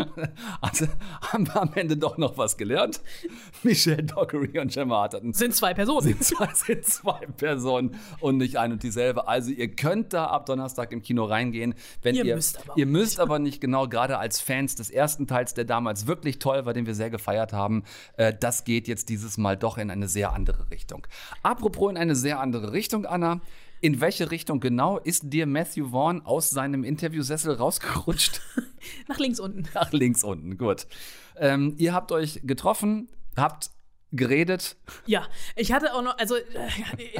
[0.61, 0.87] Also
[1.21, 3.01] haben wir am Ende doch noch was gelernt.
[3.63, 6.03] Michelle Dockery und Gemma Arterton Sind zwei Personen.
[6.03, 9.27] sind zwei, sind zwei Personen und nicht ein und dieselbe.
[9.27, 12.87] Also ihr könnt da ab Donnerstag im Kino reingehen, wenn Ihr ihr müsst aber ihr
[12.87, 16.73] müsst aber nicht genau gerade als Fans des ersten Teils, der damals wirklich toll war,
[16.73, 17.83] den wir sehr gefeiert haben.
[18.17, 21.07] Äh, das geht jetzt dieses Mal doch in eine sehr andere Richtung.
[21.43, 23.41] Apropos in eine sehr andere Richtung, Anna.
[23.81, 28.41] In welche Richtung genau ist dir Matthew Vaughn aus seinem Interviewsessel rausgerutscht?
[29.09, 29.65] Nach links unten.
[29.75, 30.87] Nach links unten, gut.
[31.37, 33.71] Ähm, ihr habt euch getroffen, habt
[34.13, 34.77] geredet.
[35.05, 36.43] Ja, ich hatte auch noch, also äh,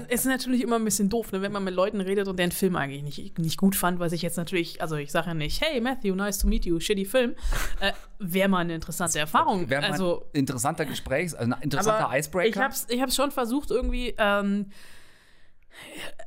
[0.09, 2.45] es ist natürlich immer ein bisschen doof, ne, wenn man mit Leuten redet und der
[2.45, 5.35] einen Film eigentlich nicht, nicht gut fand, was ich jetzt natürlich, also ich sage ja
[5.35, 7.35] nicht, hey Matthew, nice to meet you, shitty Film.
[7.81, 9.69] Äh, Wäre mal eine interessante Erfahrung.
[9.69, 12.49] Wäre mal also, ein interessanter Gesprächs-, also ein interessanter Icebreaker.
[12.49, 14.15] Ich hab's, ich hab's schon versucht, irgendwie.
[14.17, 14.67] Ähm,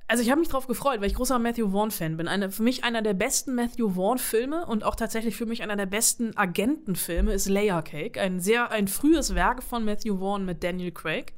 [0.07, 2.27] also ich habe mich drauf gefreut, weil ich großer Matthew Vaughn-Fan bin.
[2.27, 5.85] Eine, für mich einer der besten Matthew Vaughn-Filme und auch tatsächlich für mich einer der
[5.85, 8.19] besten Agentenfilme ist Layer Cake.
[8.19, 11.33] Ein sehr, ein frühes Werk von Matthew Vaughn mit Daniel Craig.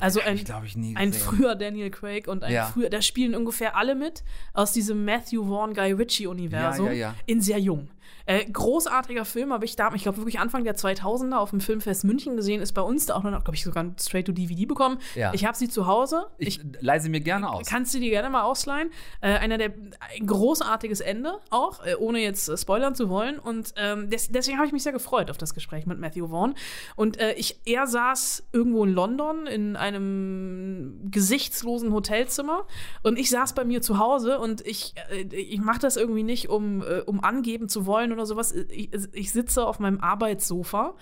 [0.00, 2.66] Also ein, ich, ich, ein früher Daniel Craig und ein Ja.
[2.66, 6.98] früher, da spielen ungefähr alle mit aus diesem Matthew Vaughn Guy Ritchie Universum Ja, ja,
[6.98, 7.14] ja.
[7.26, 7.88] in sehr jung.
[8.26, 12.04] Äh, großartiger Film, habe ich da, ich glaube wirklich Anfang der 2000er auf dem Filmfest
[12.04, 14.98] München gesehen, ist bei uns da auch noch, glaube ich, sogar ein Straight-to-DVD bekommen.
[15.14, 15.32] Ja.
[15.34, 16.26] Ich habe sie zu Hause.
[16.38, 17.66] ich leise mir gerne aus.
[17.68, 18.90] Kannst du dir gerne mal ausleihen.
[19.20, 19.72] Äh, einer der
[20.16, 23.38] ein großartiges Ende auch, äh, ohne jetzt äh, spoilern zu wollen.
[23.38, 26.54] Und ähm, des, deswegen habe ich mich sehr gefreut auf das Gespräch mit Matthew Vaughn.
[26.96, 32.66] Und äh, ich, er saß irgendwo in London in einem gesichtslosen Hotelzimmer
[33.02, 36.48] und ich saß bei mir zu Hause und ich, äh, ich mache das irgendwie nicht,
[36.48, 38.52] um, um angeben zu wollen oder sowas.
[38.52, 40.94] Ich, ich sitze auf meinem Arbeitssofa.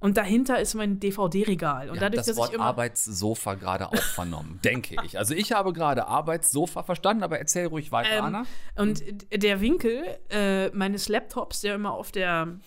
[0.00, 1.88] Und dahinter ist mein DVD-Regal.
[1.88, 5.16] Und Ja, dadurch, das dass Wort ich immer Arbeitssofa gerade auch vernommen, denke ich.
[5.16, 8.44] Also ich habe gerade Arbeitssofa verstanden, aber erzähl ruhig weiter, Ähm, Anna.
[8.76, 12.58] Und der Winkel äh, meines Laptops, der immer auf der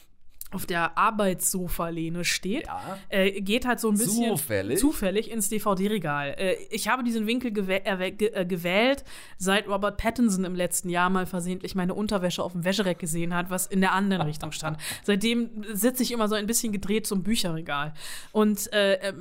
[0.51, 2.67] auf der Arbeitssofa-Lehne steht,
[3.09, 4.79] äh, geht halt so ein bisschen Zufällig?
[4.79, 6.35] zufällig ins DVD-Regal.
[6.37, 9.03] Äh, ich habe diesen Winkel gewäh äh, gewählt,
[9.37, 13.49] seit Robert Pattinson im letzten Jahr mal versehentlich meine Unterwäsche auf dem Wäschereck gesehen hat,
[13.49, 14.77] was in der anderen Richtung stand.
[15.03, 17.93] Seitdem sitze ich immer so ein bisschen gedreht zum Bücherregal.
[18.31, 19.13] Und äh, äh,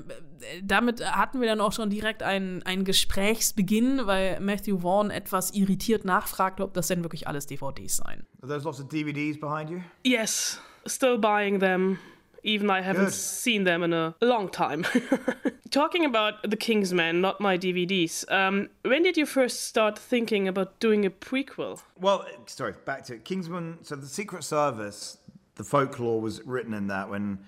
[0.63, 6.05] damit hatten wir dann auch schon direkt einen, einen Gesprächsbeginn, weil Matthew Vaughn etwas irritiert
[6.05, 8.25] nachfragte, ob das denn wirklich alles DVDs seien.
[8.43, 9.81] Are those lots of DVDs behind you?
[10.05, 11.99] Yes, still buying them,
[12.43, 13.15] even I haven't Good.
[13.15, 14.87] seen them in a long time.
[15.71, 20.79] Talking about The Kingsman, not my DVDs, um, when did you first start thinking about
[20.79, 21.83] doing a prequel?
[22.01, 23.25] Well, sorry, back to it.
[23.25, 23.79] Kingsman.
[23.83, 25.19] So the Secret Service,
[25.57, 27.41] the folklore was written in that when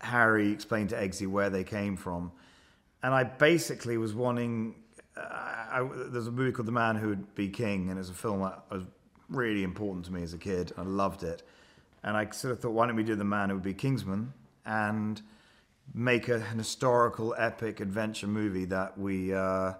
[0.00, 2.30] Harry explained to Eggsy where they came from,
[3.02, 4.74] and I basically was wanting.
[5.16, 8.14] Uh, I, there's a movie called The Man Who Would Be King, and it's a
[8.14, 8.84] film that was
[9.28, 10.72] really important to me as a kid.
[10.76, 11.42] I loved it,
[12.04, 14.32] and I sort of thought, why don't we do The Man Who Would Be Kingsman
[14.64, 15.20] and
[15.94, 19.34] make a, an historical, epic adventure movie that we.
[19.34, 19.74] Uh,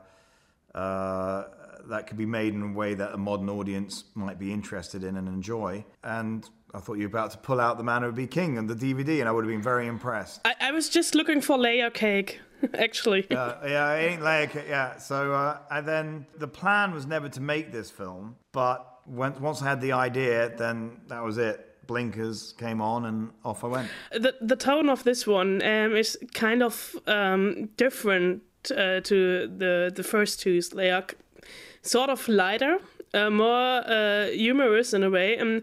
[0.75, 1.45] uh,
[1.89, 5.17] that could be made in a way that a modern audience might be interested in
[5.17, 5.85] and enjoy.
[6.05, 8.59] And I thought you were about to pull out The Man Who Would Be King
[8.59, 10.41] and the DVD, and I would have been very impressed.
[10.45, 12.41] I, I was just looking for layer cake,
[12.75, 13.31] actually.
[13.31, 14.97] Uh, yeah, it ain't like it, yeah.
[14.97, 19.63] So, uh, and then the plan was never to make this film, but when, once
[19.63, 21.69] I had the idea, then that was it.
[21.93, 23.89] Blinkers came on, and off I went.
[24.11, 29.93] the the tone of this one um, is kind of um, different uh, to the
[29.95, 30.61] the first two.
[30.63, 31.05] They are
[31.83, 32.79] sort of lighter,
[33.15, 35.37] uh, more uh, humorous in a way.
[35.37, 35.63] And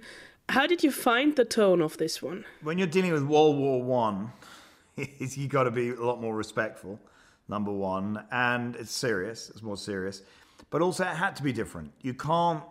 [0.50, 2.46] how did you find the tone of this one?
[2.64, 4.32] when you're dealing with World War One,
[4.96, 7.00] you got to be a lot more respectful.
[7.48, 9.50] Number one, and it's serious.
[9.50, 10.22] It's more serious,
[10.70, 11.92] but also it had to be different.
[12.02, 12.62] You can't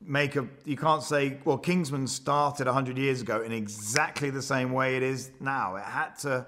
[0.00, 0.46] make a.
[0.64, 5.02] You can't say, well, Kingsman started hundred years ago in exactly the same way it
[5.02, 5.76] is now.
[5.76, 6.46] It had to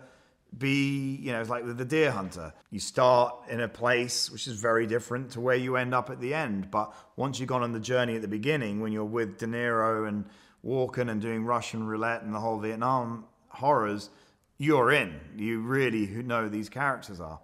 [0.57, 2.53] be, you know, it's like with the Deer Hunter.
[2.71, 6.21] You start in a place which is very different to where you end up at
[6.21, 6.71] the end.
[6.71, 10.09] But once you've gone on the journey at the beginning, when you're with De Niro
[10.09, 10.25] and
[10.65, 14.11] Walken and doing Russian roulette and the whole Vietnam horrors,
[14.59, 15.21] you're in.
[15.37, 17.41] You really who know these characters are.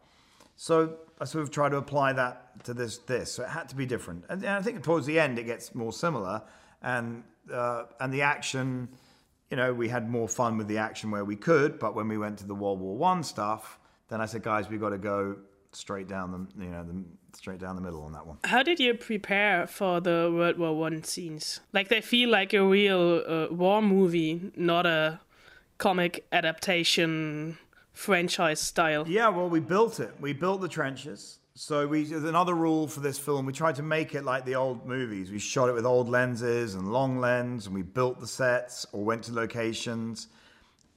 [0.57, 2.99] So I sort of try to apply that to this.
[2.99, 5.45] This so it had to be different, and, and I think towards the end it
[5.45, 6.43] gets more similar,
[6.83, 8.89] and uh, and the action
[9.51, 11.79] you know, we had more fun with the action where we could.
[11.79, 14.81] But when we went to the World War One stuff, then I said, guys, we've
[14.81, 15.37] got to go
[15.73, 17.05] straight down the, you know, the,
[17.37, 18.39] straight down the middle on that one.
[18.45, 21.61] How did you prepare for the World War One scenes?
[21.73, 25.21] Like they feel like a real uh, war movie, not a
[25.79, 27.59] comic adaptation
[27.97, 29.05] franchise style.
[29.09, 30.13] Yeah, well, we built it.
[30.21, 31.39] We built the trenches.
[31.55, 33.47] So we another rule for this film.
[33.47, 35.31] We tried to make it like the old movies.
[35.31, 39.03] We shot it with old lenses and long lens, and we built the sets or
[39.03, 40.29] went to locations.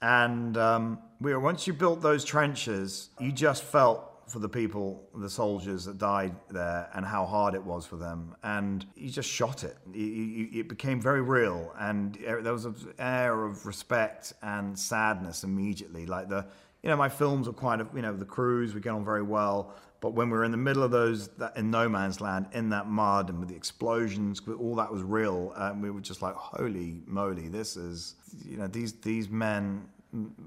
[0.02, 5.30] And um, we once you built those trenches, you just felt for the people, the
[5.30, 8.36] soldiers that died there, and how hard it was for them.
[8.44, 9.78] And you just shot it.
[9.94, 15.46] You, you, it became very real, and there was an air of respect and sadness
[15.46, 16.06] immediately.
[16.06, 16.46] Like the,
[16.84, 19.74] you know, my films were quite, you know, the crews we get on very well.
[20.02, 22.70] But when we were in the middle of those, that, in no man's land, in
[22.70, 26.36] that mud, and with the explosions, all that was real, and we were just like,
[26.36, 28.16] "Holy moly, this is!"
[28.46, 29.90] You know, these these men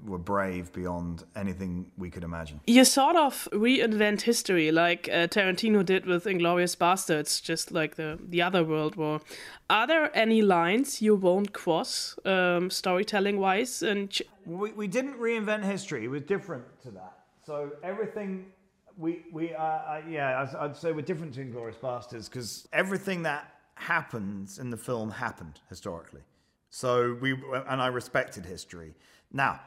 [0.05, 2.59] were brave beyond anything we could imagine.
[2.67, 8.19] You sort of reinvent history, like uh, Tarantino did with *Inglorious Bastards*, just like the
[8.29, 9.21] the other World War.
[9.69, 13.81] Are there any lines you won't cross, um, storytelling wise?
[13.81, 17.13] And ch- we we didn't reinvent history; it was different to that.
[17.45, 18.51] So everything
[18.97, 23.53] we we uh, uh, yeah, I'd say we're different to *Inglorious Bastards because everything that
[23.75, 26.21] happens in the film happened historically.
[26.69, 27.33] So we
[27.67, 28.93] and I respected history.
[29.33, 29.59] Now,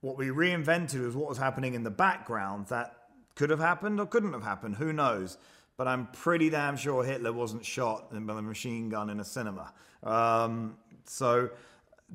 [0.00, 2.96] what we reinvented was what was happening in the background that
[3.34, 4.76] could have happened or couldn't have happened.
[4.76, 5.36] Who knows?
[5.76, 9.72] But I'm pretty damn sure Hitler wasn't shot by a machine gun in a cinema.
[10.02, 11.50] Um, so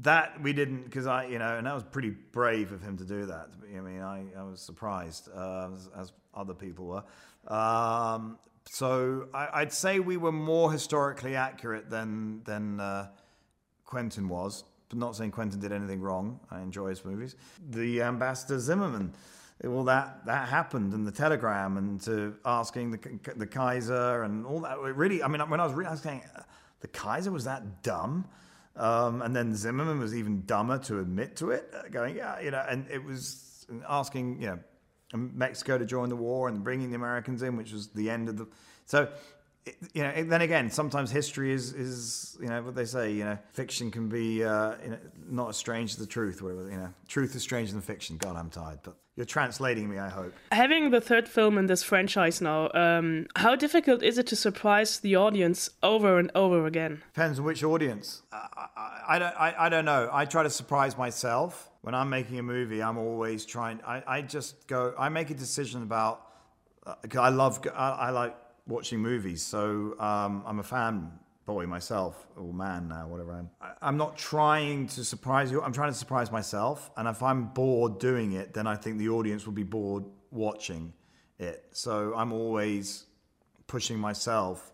[0.01, 3.05] that we didn't because I, you know, and that was pretty brave of him to
[3.05, 3.49] do that.
[3.63, 7.53] I mean, I, I was surprised uh, as, as, other people were.
[7.55, 13.08] Um, so I, would say we were more historically accurate than than uh,
[13.86, 14.65] Quentin was.
[14.95, 16.39] Not saying Quentin did anything wrong.
[16.49, 17.36] I enjoy his movies.
[17.69, 19.13] The ambassador Zimmerman.
[19.63, 24.60] Well, that that happened, and the telegram, and to asking the the Kaiser, and all
[24.62, 24.77] that.
[24.79, 26.23] It really, I mean, when I was, was saying,
[26.81, 28.25] the Kaiser was that dumb
[28.77, 32.51] um, and then Zimmerman was even dumber to admit to it, uh, going, yeah, you
[32.51, 34.60] know, and it was asking, you know,
[35.13, 38.38] Mexico to join the war and bringing the Americans in, which was the end of
[38.38, 38.47] the.
[38.86, 39.08] So,
[39.93, 43.38] you know, then again, sometimes history is, is you know, what they say, you know,
[43.54, 44.97] fiction can be uh, you know,
[45.28, 46.41] not as strange as the truth.
[46.41, 48.17] Whatever, you know, truth is stranger than fiction.
[48.17, 50.34] God, I'm tired, but you're translating me, I hope.
[50.51, 54.99] Having the third film in this franchise now, um, how difficult is it to surprise
[54.99, 57.01] the audience over and over again?
[57.13, 58.23] Depends on which audience.
[58.32, 60.10] I, I, I don't, I, I, don't know.
[60.12, 61.71] I try to surprise myself.
[61.82, 65.36] When I'm making a movie, I'm always trying, I, I just go, I make a
[65.36, 66.21] decision about,
[67.01, 68.36] because uh, I love, I, I, like
[68.67, 69.41] watching movies.
[69.41, 71.12] So um, I'm a fan
[71.45, 73.49] boy myself, or man now, whatever I am.
[73.62, 75.62] I, am not trying to surprise you.
[75.62, 76.89] I'm trying to surprise myself.
[76.97, 80.91] And if I'm bored doing it, then I think the audience will be bored watching
[81.38, 81.65] it.
[81.71, 83.06] So I'm always
[83.67, 84.73] pushing myself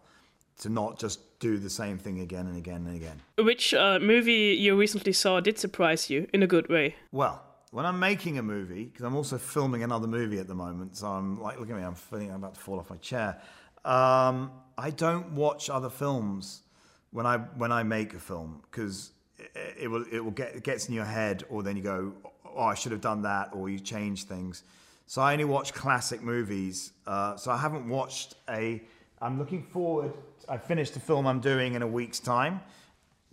[0.59, 3.19] to not just do the same thing again and again and again.
[3.37, 6.95] Which uh, movie you recently saw did surprise you in a good way?
[7.11, 10.97] Well, when I'm making a movie, because I'm also filming another movie at the moment,
[10.97, 13.41] so I'm like, look at me, I'm feeling I'm about to fall off my chair.
[13.85, 16.61] Um, I don't watch other films
[17.11, 20.63] when I when I make a film because it, it, will it will get it
[20.63, 22.13] gets in your head, or then you go,
[22.45, 24.63] oh, I should have done that, or you change things.
[25.07, 26.93] So I only watch classic movies.
[27.05, 28.81] Uh, so I haven't watched a.
[29.21, 30.13] I'm looking forward.
[30.49, 32.61] I finished the film I'm doing in a week's time.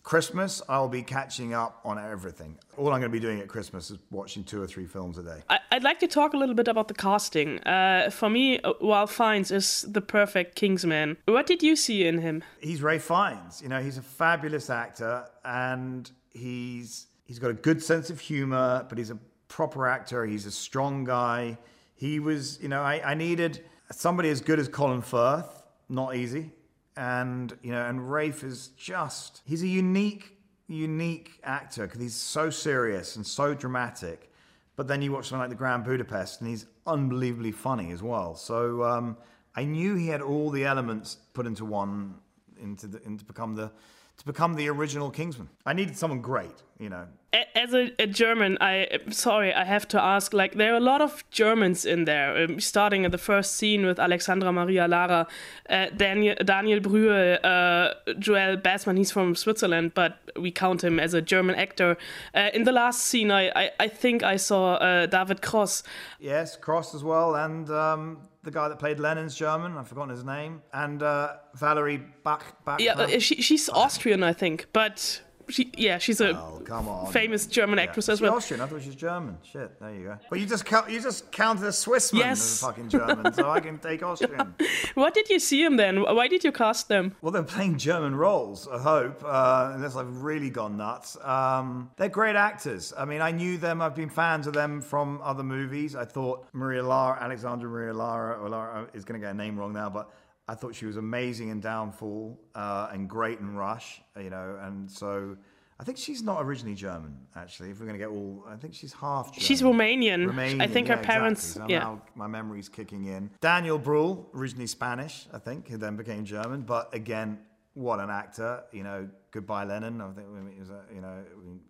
[0.08, 2.56] Christmas, I'll be catching up on everything.
[2.78, 5.22] All I'm going to be doing at Christmas is watching two or three films a
[5.22, 5.42] day.
[5.50, 7.58] I, would like to talk a little bit about the casting.
[7.58, 11.18] Uh, for me, uh, Ralph Fiennes is the perfect Kingsman.
[11.26, 12.42] What did you see in him?
[12.58, 13.60] He's Ralph Fiennes.
[13.60, 18.86] You know, he's a fabulous actor, and he's he's got a good sense of humor,
[18.88, 19.18] but he's a
[19.48, 20.24] proper actor.
[20.24, 21.58] He's a strong guy.
[21.96, 25.64] He was, you know, I, I needed somebody as good as Colin Firth.
[25.90, 26.52] Not easy
[26.98, 32.50] and you know, and Rafe is just he's a unique, unique actor because he's so
[32.50, 34.32] serious and so dramatic.
[34.74, 38.34] But then you watch something like The Grand Budapest, and he's unbelievably funny as well.
[38.34, 39.16] So um,
[39.54, 42.14] I knew he had all the elements put into one,
[42.60, 43.70] into the, into become the
[44.18, 45.48] to become the original Kingsman.
[45.64, 47.06] I needed someone great, you know.
[47.54, 50.32] As a, a, German, I sorry, I have to ask.
[50.32, 52.42] Like, there are a lot of Germans in there.
[52.42, 55.26] Um, starting at the first scene with Alexandra Maria Lara,
[55.68, 58.96] uh, Daniel Daniel Brühl, uh, Joel Bassman.
[58.96, 61.98] He's from Switzerland, but we count him as a German actor.
[62.34, 65.82] Uh, in the last scene, I I, I think I saw uh, David Cross.
[66.18, 67.70] Yes, Cross as well, and.
[67.70, 69.76] Um the guy that played Lenin's German.
[69.76, 70.62] I've forgotten his name.
[70.72, 72.64] And uh, Valerie Bach.
[72.64, 74.68] Bach yeah, uh, she, she's Austrian, I think.
[74.72, 77.12] But she, yeah, she's a Oh, come on.
[77.12, 78.34] famous German actress as well.
[78.34, 78.60] Austrian?
[78.60, 79.38] I thought she was German.
[79.42, 80.18] Shit, there you go.
[80.30, 82.40] Well, you just count, you just counted a Swissman Yes.
[82.40, 84.54] as a fucking German, so I can take Austrian.
[84.94, 86.02] What did you see them then?
[86.02, 87.14] Why did you cast them?
[87.22, 91.16] Well, they're playing German roles, I hope, uh, unless I've really gone nuts.
[91.22, 92.92] Um, they're great actors.
[92.98, 93.80] I mean, I knew them.
[93.80, 95.94] I've been fans of them from other movies.
[95.94, 99.58] I thought Maria Lara, Alexandra Maria Lara, or Lara is going to get a name
[99.58, 100.10] wrong now, but
[100.48, 104.90] I thought she was amazing in Downfall uh, and great in Rush, you know, and
[104.90, 105.36] so.
[105.80, 107.70] I think she's not originally German, actually.
[107.70, 109.46] If we're going to get all, I think she's half German.
[109.46, 110.26] She's Romanian.
[110.28, 111.50] Romanian, I think yeah, her parents.
[111.50, 111.74] Exactly.
[111.76, 111.84] So yeah.
[111.84, 113.30] now my memory's kicking in.
[113.40, 116.62] Daniel Bruhl, originally Spanish, I think, who then became German.
[116.62, 117.38] But again,
[117.74, 118.64] what an actor!
[118.72, 120.00] You know, Goodbye Lenin.
[120.00, 121.24] I think it was, a, you know,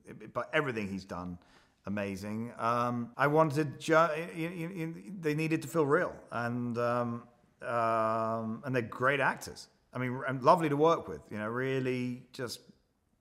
[0.06, 1.36] it- but everything he's done,
[1.84, 2.52] amazing.
[2.58, 7.24] Um, I wanted, Ger- you- you- you- they needed to feel real, and um,
[7.62, 9.68] um, and they're great actors.
[9.92, 11.20] I mean, and lovely to work with.
[11.30, 12.60] You know, really, just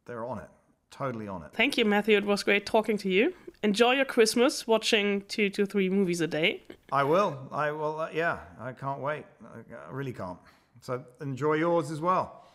[0.05, 0.49] they're on it,
[0.91, 1.49] totally on it.
[1.53, 2.17] Thank you, Matthew.
[2.17, 3.33] It was great talking to you.
[3.63, 6.63] Enjoy your Christmas watching two to three movies a day.
[6.91, 7.37] I will.
[7.51, 8.01] I will.
[8.01, 9.25] Uh, yeah, I can't wait.
[9.43, 10.37] I, I really can't.
[10.81, 12.46] So enjoy yours as well.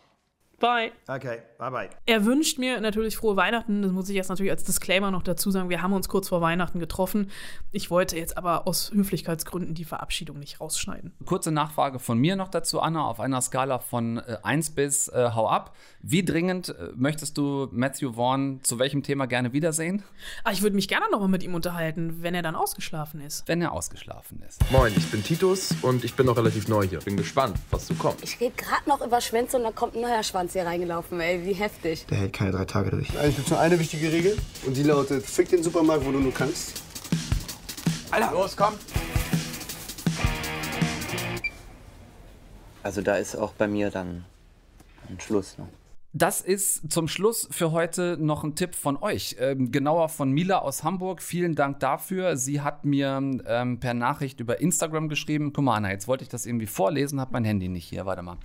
[0.63, 0.93] Bye.
[1.09, 1.89] Okay, bye bye.
[2.05, 3.81] Er wünscht mir natürlich frohe Weihnachten.
[3.81, 5.69] Das muss ich jetzt natürlich als Disclaimer noch dazu sagen.
[5.69, 7.31] Wir haben uns kurz vor Weihnachten getroffen.
[7.73, 11.11] Ich wollte jetzt aber aus Höflichkeitsgründen die Verabschiedung nicht rausschneiden.
[11.25, 15.31] Kurze Nachfrage von mir noch dazu, Anna, auf einer Skala von äh, 1 bis äh,
[15.35, 15.75] hau ab.
[16.01, 20.01] Wie dringend äh, möchtest du Matthew Vaughn zu welchem Thema gerne wiedersehen?
[20.45, 23.45] Ah, ich würde mich gerne noch mal mit ihm unterhalten, wenn er dann ausgeschlafen ist.
[23.49, 24.61] Wenn er ausgeschlafen ist.
[24.71, 26.99] Moin, ich bin Titus und ich bin noch relativ neu hier.
[26.99, 28.23] Bin gespannt, was so kommt.
[28.23, 31.45] Ich rede gerade noch über Schwänze und da kommt ein neuer Schwanz hier reingelaufen, ey.
[31.45, 32.05] Wie heftig.
[32.07, 33.09] Der hält keine drei Tage durch.
[33.17, 36.19] Eigentlich gibt es nur eine wichtige Regel und die lautet: Fick den Supermarkt, wo du
[36.19, 36.81] nur kannst.
[38.11, 38.73] Alter, los, komm!
[42.83, 44.25] Also da ist auch bei mir dann
[45.09, 45.57] ein Schluss.
[45.57, 45.67] Ne?
[46.15, 50.59] Das ist zum Schluss für heute noch ein Tipp von euch, ähm, genauer von Mila
[50.59, 51.23] aus Hamburg.
[51.23, 52.37] Vielen Dank dafür.
[52.37, 55.53] Sie hat mir ähm, per Nachricht über Instagram geschrieben.
[55.53, 58.05] Guck mal, Anna, jetzt wollte ich das irgendwie vorlesen, habe mein Handy nicht hier.
[58.05, 58.37] Warte mal.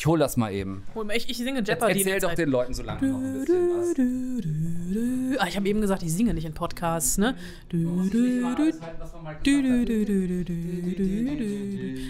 [0.00, 0.82] Ich hole das mal eben.
[1.14, 2.00] Ich, ich singe Jeopardy.
[2.00, 5.40] Erzähl doch den Leuten so lange noch ein bisschen was.
[5.40, 7.36] Ah, ich habe eben gesagt, ich singe nicht in Podcasts, ne?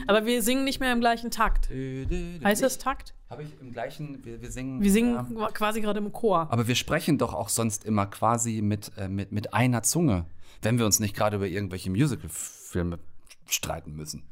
[0.06, 1.68] Aber wir singen nicht mehr im gleichen Takt.
[2.42, 3.12] Heißt das Takt?
[3.32, 4.82] Habe ich im gleichen, wir, wir singen.
[4.82, 5.48] Wir singen ja.
[5.52, 6.48] quasi gerade im Chor.
[6.50, 10.26] Aber wir sprechen doch auch sonst immer quasi mit, äh, mit, mit einer Zunge,
[10.60, 12.98] wenn wir uns nicht gerade über irgendwelche Musical-Filme
[13.46, 14.24] streiten müssen.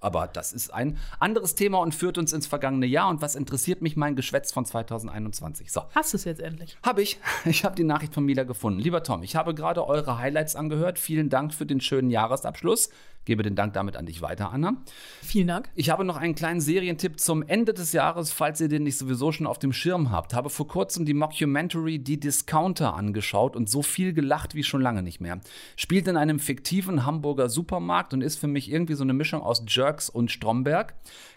[0.00, 3.08] Aber das ist ein anderes Thema und führt uns ins vergangene Jahr.
[3.08, 5.72] Und was interessiert mich mein Geschwätz von 2021?
[5.72, 5.82] So.
[5.92, 6.78] Hast du es jetzt endlich?
[6.84, 7.18] Habe ich.
[7.46, 8.78] Ich habe die Nachricht von Mila gefunden.
[8.78, 11.00] Lieber Tom, ich habe gerade eure Highlights angehört.
[11.00, 12.90] Vielen Dank für den schönen Jahresabschluss.
[13.24, 14.76] Gebe den Dank damit an dich weiter, Anna.
[15.22, 15.70] Vielen Dank.
[15.74, 19.32] Ich habe noch einen kleinen Serientipp zum Ende des Jahres, falls ihr den nicht sowieso
[19.32, 20.34] schon auf dem Schirm habt.
[20.34, 25.02] Habe vor kurzem die Mockumentary Die Discounter angeschaut und so viel gelacht wie schon lange
[25.02, 25.40] nicht mehr.
[25.76, 29.64] Spielt in einem fiktiven Hamburger Supermarkt und ist für mich irgendwie so eine Mischung aus
[29.66, 30.94] Jerks und Stromberg.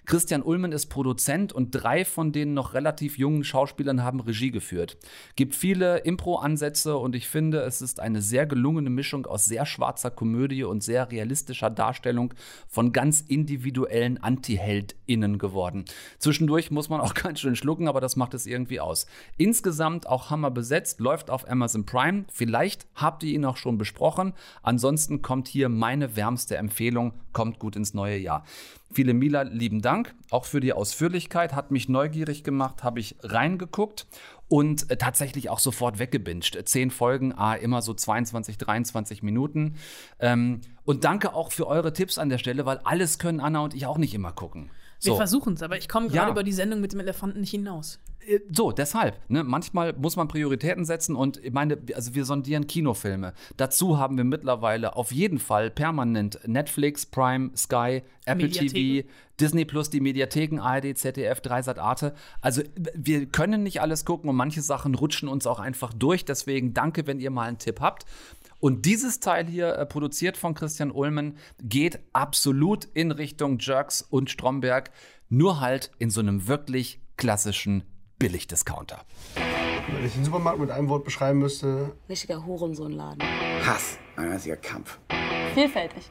[0.08, 4.98] Christian Ullmann ist Produzent und drei von den noch relativ jungen Schauspielern haben Regie geführt.
[5.36, 10.10] Gibt viele Impro-Ansätze und ich finde, es ist eine sehr gelungene Mischung aus sehr schwarzer
[10.10, 12.34] Komödie und sehr realistischer Darstellung
[12.70, 15.84] von ganz individuellen Anti-HeldInnen geworden.
[16.20, 19.08] Zwischendurch muss man auch ganz schön schlucken, aber das macht es irgendwie aus.
[19.36, 22.24] Insgesamt auch Hammer besetzt, läuft auf Amazon Prime.
[22.32, 24.32] Vielleicht habt ihr ihn auch schon besprochen.
[24.64, 28.46] Ansonsten kommt hier meine wärmste Empfehlung, kommt gut ins neue Jahr.
[28.94, 29.97] Viele Mila, lieben Dank,
[30.30, 34.08] auch für die Ausführlichkeit, hat mich neugierig gemacht, habe ich reingeguckt
[34.50, 36.68] und äh, tatsächlich auch sofort weggebinged.
[36.68, 39.76] Zehn Folgen, ah, immer so 22, 23 Minuten.
[40.20, 43.74] Ähm, und danke auch für eure Tipps an der Stelle, weil alles können Anna und
[43.74, 44.70] ich auch nicht immer gucken.
[45.02, 45.16] Wir So.
[45.18, 46.32] versuchen es, aber ich komme gerade Ja.
[46.32, 48.00] über die Sendung mit dem Elefanten nicht hinaus.
[48.28, 49.20] Äh, So, deshalb.
[49.30, 53.34] Ne, manchmal muss man Prioritäten setzen und ich meine, also wir sondieren Kinofilme.
[53.58, 59.10] Dazu haben wir mittlerweile auf jeden Fall permanent Netflix, Prime, Sky, Apple TV, Mediatheken.
[59.40, 62.16] Disney Plus, die Mediatheken, ARD, ZDF, Dreisat Arte.
[62.42, 62.64] Also
[62.96, 66.26] wir können nicht alles gucken und manche Sachen rutschen uns auch einfach durch.
[66.26, 68.06] Deswegen danke, wenn ihr mal einen Tipp habt.
[68.60, 74.32] Und dieses Teil hier, äh, produziert von Christian Ullmann, geht absolut in Richtung Jerks und
[74.32, 74.92] Stromberg,
[75.30, 77.84] nur halt in so einem wirklich klassischen
[78.18, 79.04] Billigdiscounter.
[79.36, 83.22] Wenn ich den Supermarkt mit einem Wort beschreiben müsste, Richtiger Hurensohnladen.
[83.64, 83.98] Hass.
[84.16, 84.98] Ein einziger Kampf.
[85.54, 86.10] Vielfältig.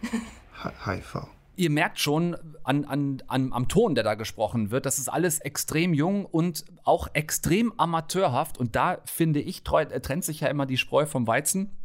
[0.84, 1.26] HIV.
[1.56, 5.40] Ihr merkt schon an, an, an, am Ton, der da gesprochen wird, das ist alles
[5.40, 8.58] extrem jung und auch extrem amateurhaft.
[8.58, 11.76] Und da finde ich, treu, äh, trennt sich ja immer die Spreu vom Weizen.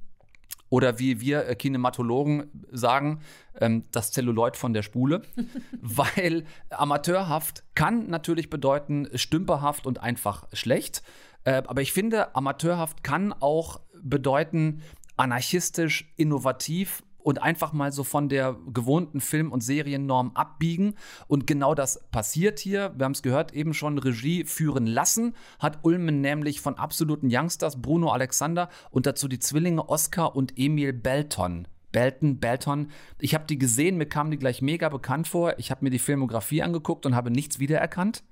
[0.72, 3.20] Oder wie wir äh, Kinematologen sagen,
[3.60, 5.22] ähm, das Zelluloid von der Spule.
[5.82, 11.04] Weil amateurhaft kann natürlich bedeuten stümperhaft und einfach schlecht.
[11.44, 14.82] Äh, aber ich finde, amateurhaft kann auch bedeuten,
[15.18, 20.96] anarchistisch, innovativ und einfach mal so von der gewohnten Film- und Seriennorm abbiegen.
[21.28, 22.94] Und genau das passiert hier.
[22.96, 27.82] Wir haben es gehört, eben schon Regie führen lassen, hat Ulmen nämlich von absoluten Youngsters
[27.82, 32.90] Bruno Alexander und dazu die Zwillinge Oscar und Emil Belton Belton, Belton.
[33.20, 35.56] Ich habe die gesehen, mir kamen die gleich mega bekannt vor.
[35.58, 38.24] Ich habe mir die Filmografie angeguckt und habe nichts wiedererkannt.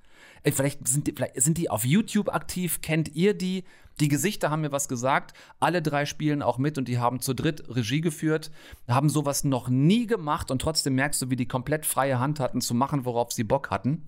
[0.43, 3.65] Ey, vielleicht, sind die, vielleicht sind die auf YouTube aktiv, kennt ihr die?
[3.99, 5.33] Die Gesichter haben mir was gesagt.
[5.59, 8.51] Alle drei spielen auch mit und die haben zu dritt Regie geführt,
[8.87, 12.61] haben sowas noch nie gemacht und trotzdem merkst du, wie die komplett freie Hand hatten
[12.61, 14.03] zu machen, worauf sie Bock hatten.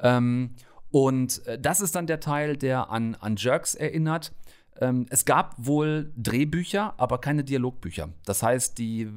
[0.00, 0.54] Ähm,
[0.90, 4.32] und äh, das ist dann der Teil, der an, an Jerks erinnert.
[4.80, 8.10] Ähm, es gab wohl Drehbücher, aber keine Dialogbücher.
[8.24, 9.08] Das heißt, die,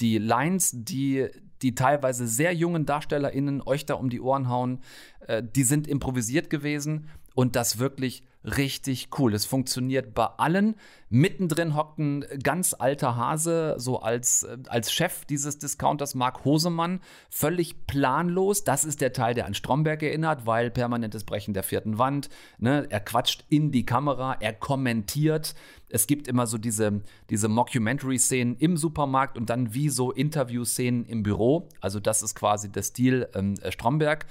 [0.00, 1.28] die Lines, die
[1.62, 4.80] die teilweise sehr jungen DarstellerInnen euch da um die Ohren hauen,
[5.26, 9.34] äh, die sind improvisiert gewesen und das wirklich richtig cool.
[9.34, 10.74] Es funktioniert bei allen.
[11.10, 17.00] Mittendrin hockt ein ganz alter Hase, so als, äh, als Chef dieses Discounters, Marc Hosemann,
[17.30, 18.64] völlig planlos.
[18.64, 22.30] Das ist der Teil, der an Stromberg erinnert, weil permanentes Brechen der vierten Wand.
[22.58, 22.86] Ne?
[22.88, 25.54] Er quatscht in die Kamera, er kommentiert.
[25.88, 31.22] Es gibt immer so diese, diese Mockumentary-Szenen im Supermarkt und dann wie so Interview-Szenen im
[31.22, 31.68] Büro.
[31.80, 34.26] Also das ist quasi der Stil ähm, Stromberg.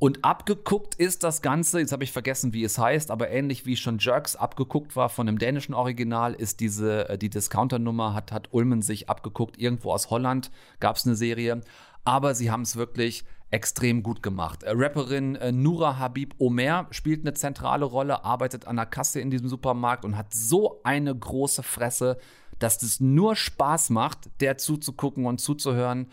[0.00, 3.76] Und abgeguckt ist das Ganze, jetzt habe ich vergessen, wie es heißt, aber ähnlich wie
[3.76, 8.48] schon Jerks abgeguckt war von einem dänischen Original, ist diese, äh, die Discounter-Nummer, hat, hat
[8.50, 9.58] Ulmen sich abgeguckt.
[9.58, 11.60] Irgendwo aus Holland gab es eine Serie.
[12.02, 14.62] Aber sie haben es wirklich extrem gut gemacht.
[14.62, 19.30] Äh, Rapperin äh, Nura Habib Omer spielt eine zentrale Rolle, arbeitet an der Kasse in
[19.30, 22.16] diesem Supermarkt und hat so eine große Fresse,
[22.58, 26.06] dass es nur Spaß macht, der zuzugucken und zuzuhören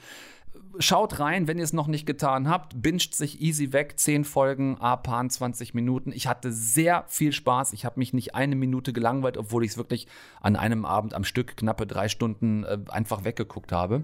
[0.79, 2.81] schaut rein, wenn ihr es noch nicht getan habt.
[2.81, 3.93] Binscht sich easy weg.
[3.97, 6.11] Zehn Folgen, a paar 20 Minuten.
[6.11, 7.73] Ich hatte sehr viel Spaß.
[7.73, 10.07] Ich habe mich nicht eine Minute gelangweilt, obwohl ich es wirklich
[10.41, 14.03] an einem Abend am Stück knappe drei Stunden äh, einfach weggeguckt habe.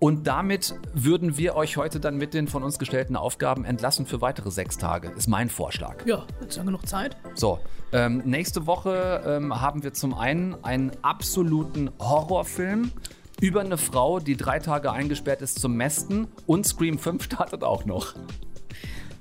[0.00, 4.20] Und damit würden wir euch heute dann mit den von uns gestellten Aufgaben entlassen für
[4.20, 5.08] weitere sechs Tage.
[5.16, 6.04] Ist mein Vorschlag.
[6.04, 7.16] Ja, jetzt haben wir genug Zeit.
[7.34, 7.58] So,
[7.92, 12.92] ähm, nächste Woche ähm, haben wir zum einen einen absoluten Horrorfilm
[13.40, 17.84] über eine Frau, die drei Tage eingesperrt ist zum Mästen und Scream 5 startet auch
[17.84, 18.14] noch.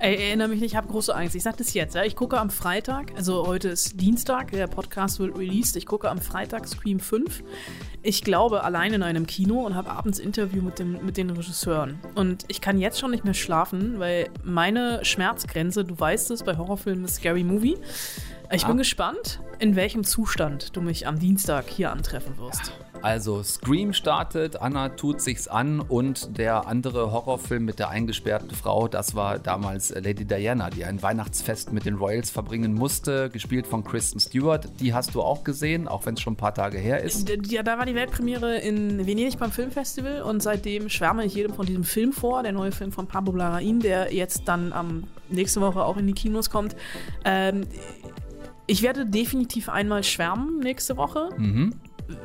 [0.04, 1.34] Ey, erinnere mich nicht, ich habe große Angst.
[1.34, 1.96] Ich sage das jetzt.
[1.96, 2.04] Ja.
[2.04, 5.78] Ich gucke am Freitag, also heute ist Dienstag, der Podcast wird released.
[5.78, 7.42] Ich gucke am Freitag Scream 5.
[8.02, 12.00] Ich glaube, allein in einem Kino und habe abends Interview mit, dem, mit den Regisseuren.
[12.16, 16.58] Und ich kann jetzt schon nicht mehr schlafen, weil meine Schmerzgrenze, du weißt es, bei
[16.58, 17.78] Horrorfilmen ist Scary Movie.
[18.52, 18.68] Ich ah.
[18.68, 22.74] bin gespannt, in welchem Zustand du mich am Dienstag hier antreffen wirst.
[23.02, 28.88] Also Scream startet, Anna tut sich's an und der andere Horrorfilm mit der eingesperrten Frau,
[28.88, 33.84] das war damals Lady Diana, die ein Weihnachtsfest mit den Royals verbringen musste, gespielt von
[33.84, 34.70] Kristen Stewart.
[34.80, 37.30] Die hast du auch gesehen, auch wenn es schon ein paar Tage her ist.
[37.48, 41.66] Ja, da war die Weltpremiere in Venedig beim Filmfestival und seitdem schwärme ich jedem von
[41.66, 45.84] diesem Film vor, der neue Film von Pablo Larraín, der jetzt dann am nächste Woche
[45.84, 46.76] auch in die Kinos kommt.
[47.26, 47.68] Ähm,
[48.66, 51.30] ich werde definitiv einmal schwärmen nächste Woche.
[51.38, 51.74] Mhm.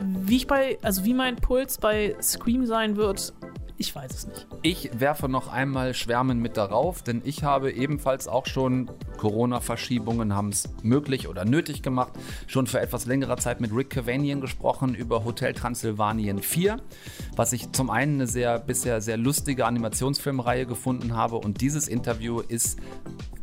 [0.01, 3.33] Wie ich bei, also wie mein Puls bei Scream sein wird,
[3.81, 4.47] ich weiß es nicht.
[4.63, 10.49] Ich werfe noch einmal Schwärmen mit darauf, denn ich habe ebenfalls auch schon Corona-Verschiebungen haben
[10.49, 12.13] es möglich oder nötig gemacht.
[12.49, 16.79] Schon für etwas längerer Zeit mit Rick Cavanian gesprochen über Hotel Transylvanien 4,
[17.37, 22.41] was ich zum einen eine sehr bisher sehr lustige Animationsfilmreihe gefunden habe und dieses Interview
[22.41, 22.81] ist,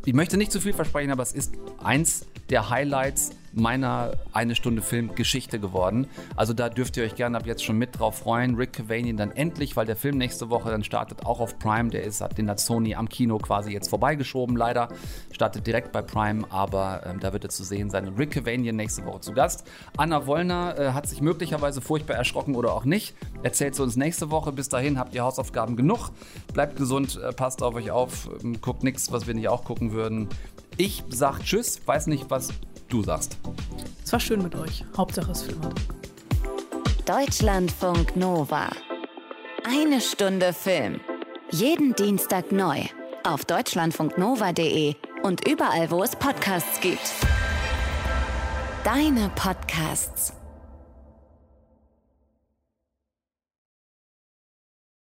[0.03, 4.81] ich möchte nicht zu viel versprechen, aber es ist eins der Highlights meiner eine Stunde
[4.81, 6.07] Film Geschichte geworden.
[6.35, 8.55] Also da dürft ihr euch gerne ab jetzt schon mit drauf freuen.
[8.55, 11.89] Rick Cavanian dann endlich, weil der Film nächste Woche dann startet, auch auf Prime.
[11.89, 14.89] Der ist, den hat Sony am Kino quasi jetzt vorbeigeschoben, leider.
[15.31, 18.07] Startet direkt bei Prime, aber ähm, da wird er zu sehen sein.
[18.07, 19.65] Und Rick Cavanian nächste Woche zu Gast.
[19.97, 23.15] Anna Wollner äh, hat sich möglicherweise furchtbar erschrocken oder auch nicht.
[23.43, 24.51] Erzählt sie uns nächste Woche.
[24.51, 26.11] Bis dahin habt ihr Hausaufgaben genug.
[26.53, 29.91] Bleibt gesund, äh, passt auf euch auf, ähm, guckt nichts, was wir nicht auch gucken
[29.91, 30.29] würden.
[30.77, 32.49] Ich sag Tschüss, weiß nicht, was
[32.89, 33.37] du sagst.
[34.03, 34.83] Es war schön mit euch.
[34.95, 35.73] Hauptsache es filmert.
[37.05, 38.69] Deutschlandfunk Nova.
[39.63, 40.99] Eine Stunde Film.
[41.51, 42.81] Jeden Dienstag neu.
[43.23, 47.11] Auf deutschlandfunknova.de und überall, wo es Podcasts gibt.
[48.83, 50.34] Deine Podcasts.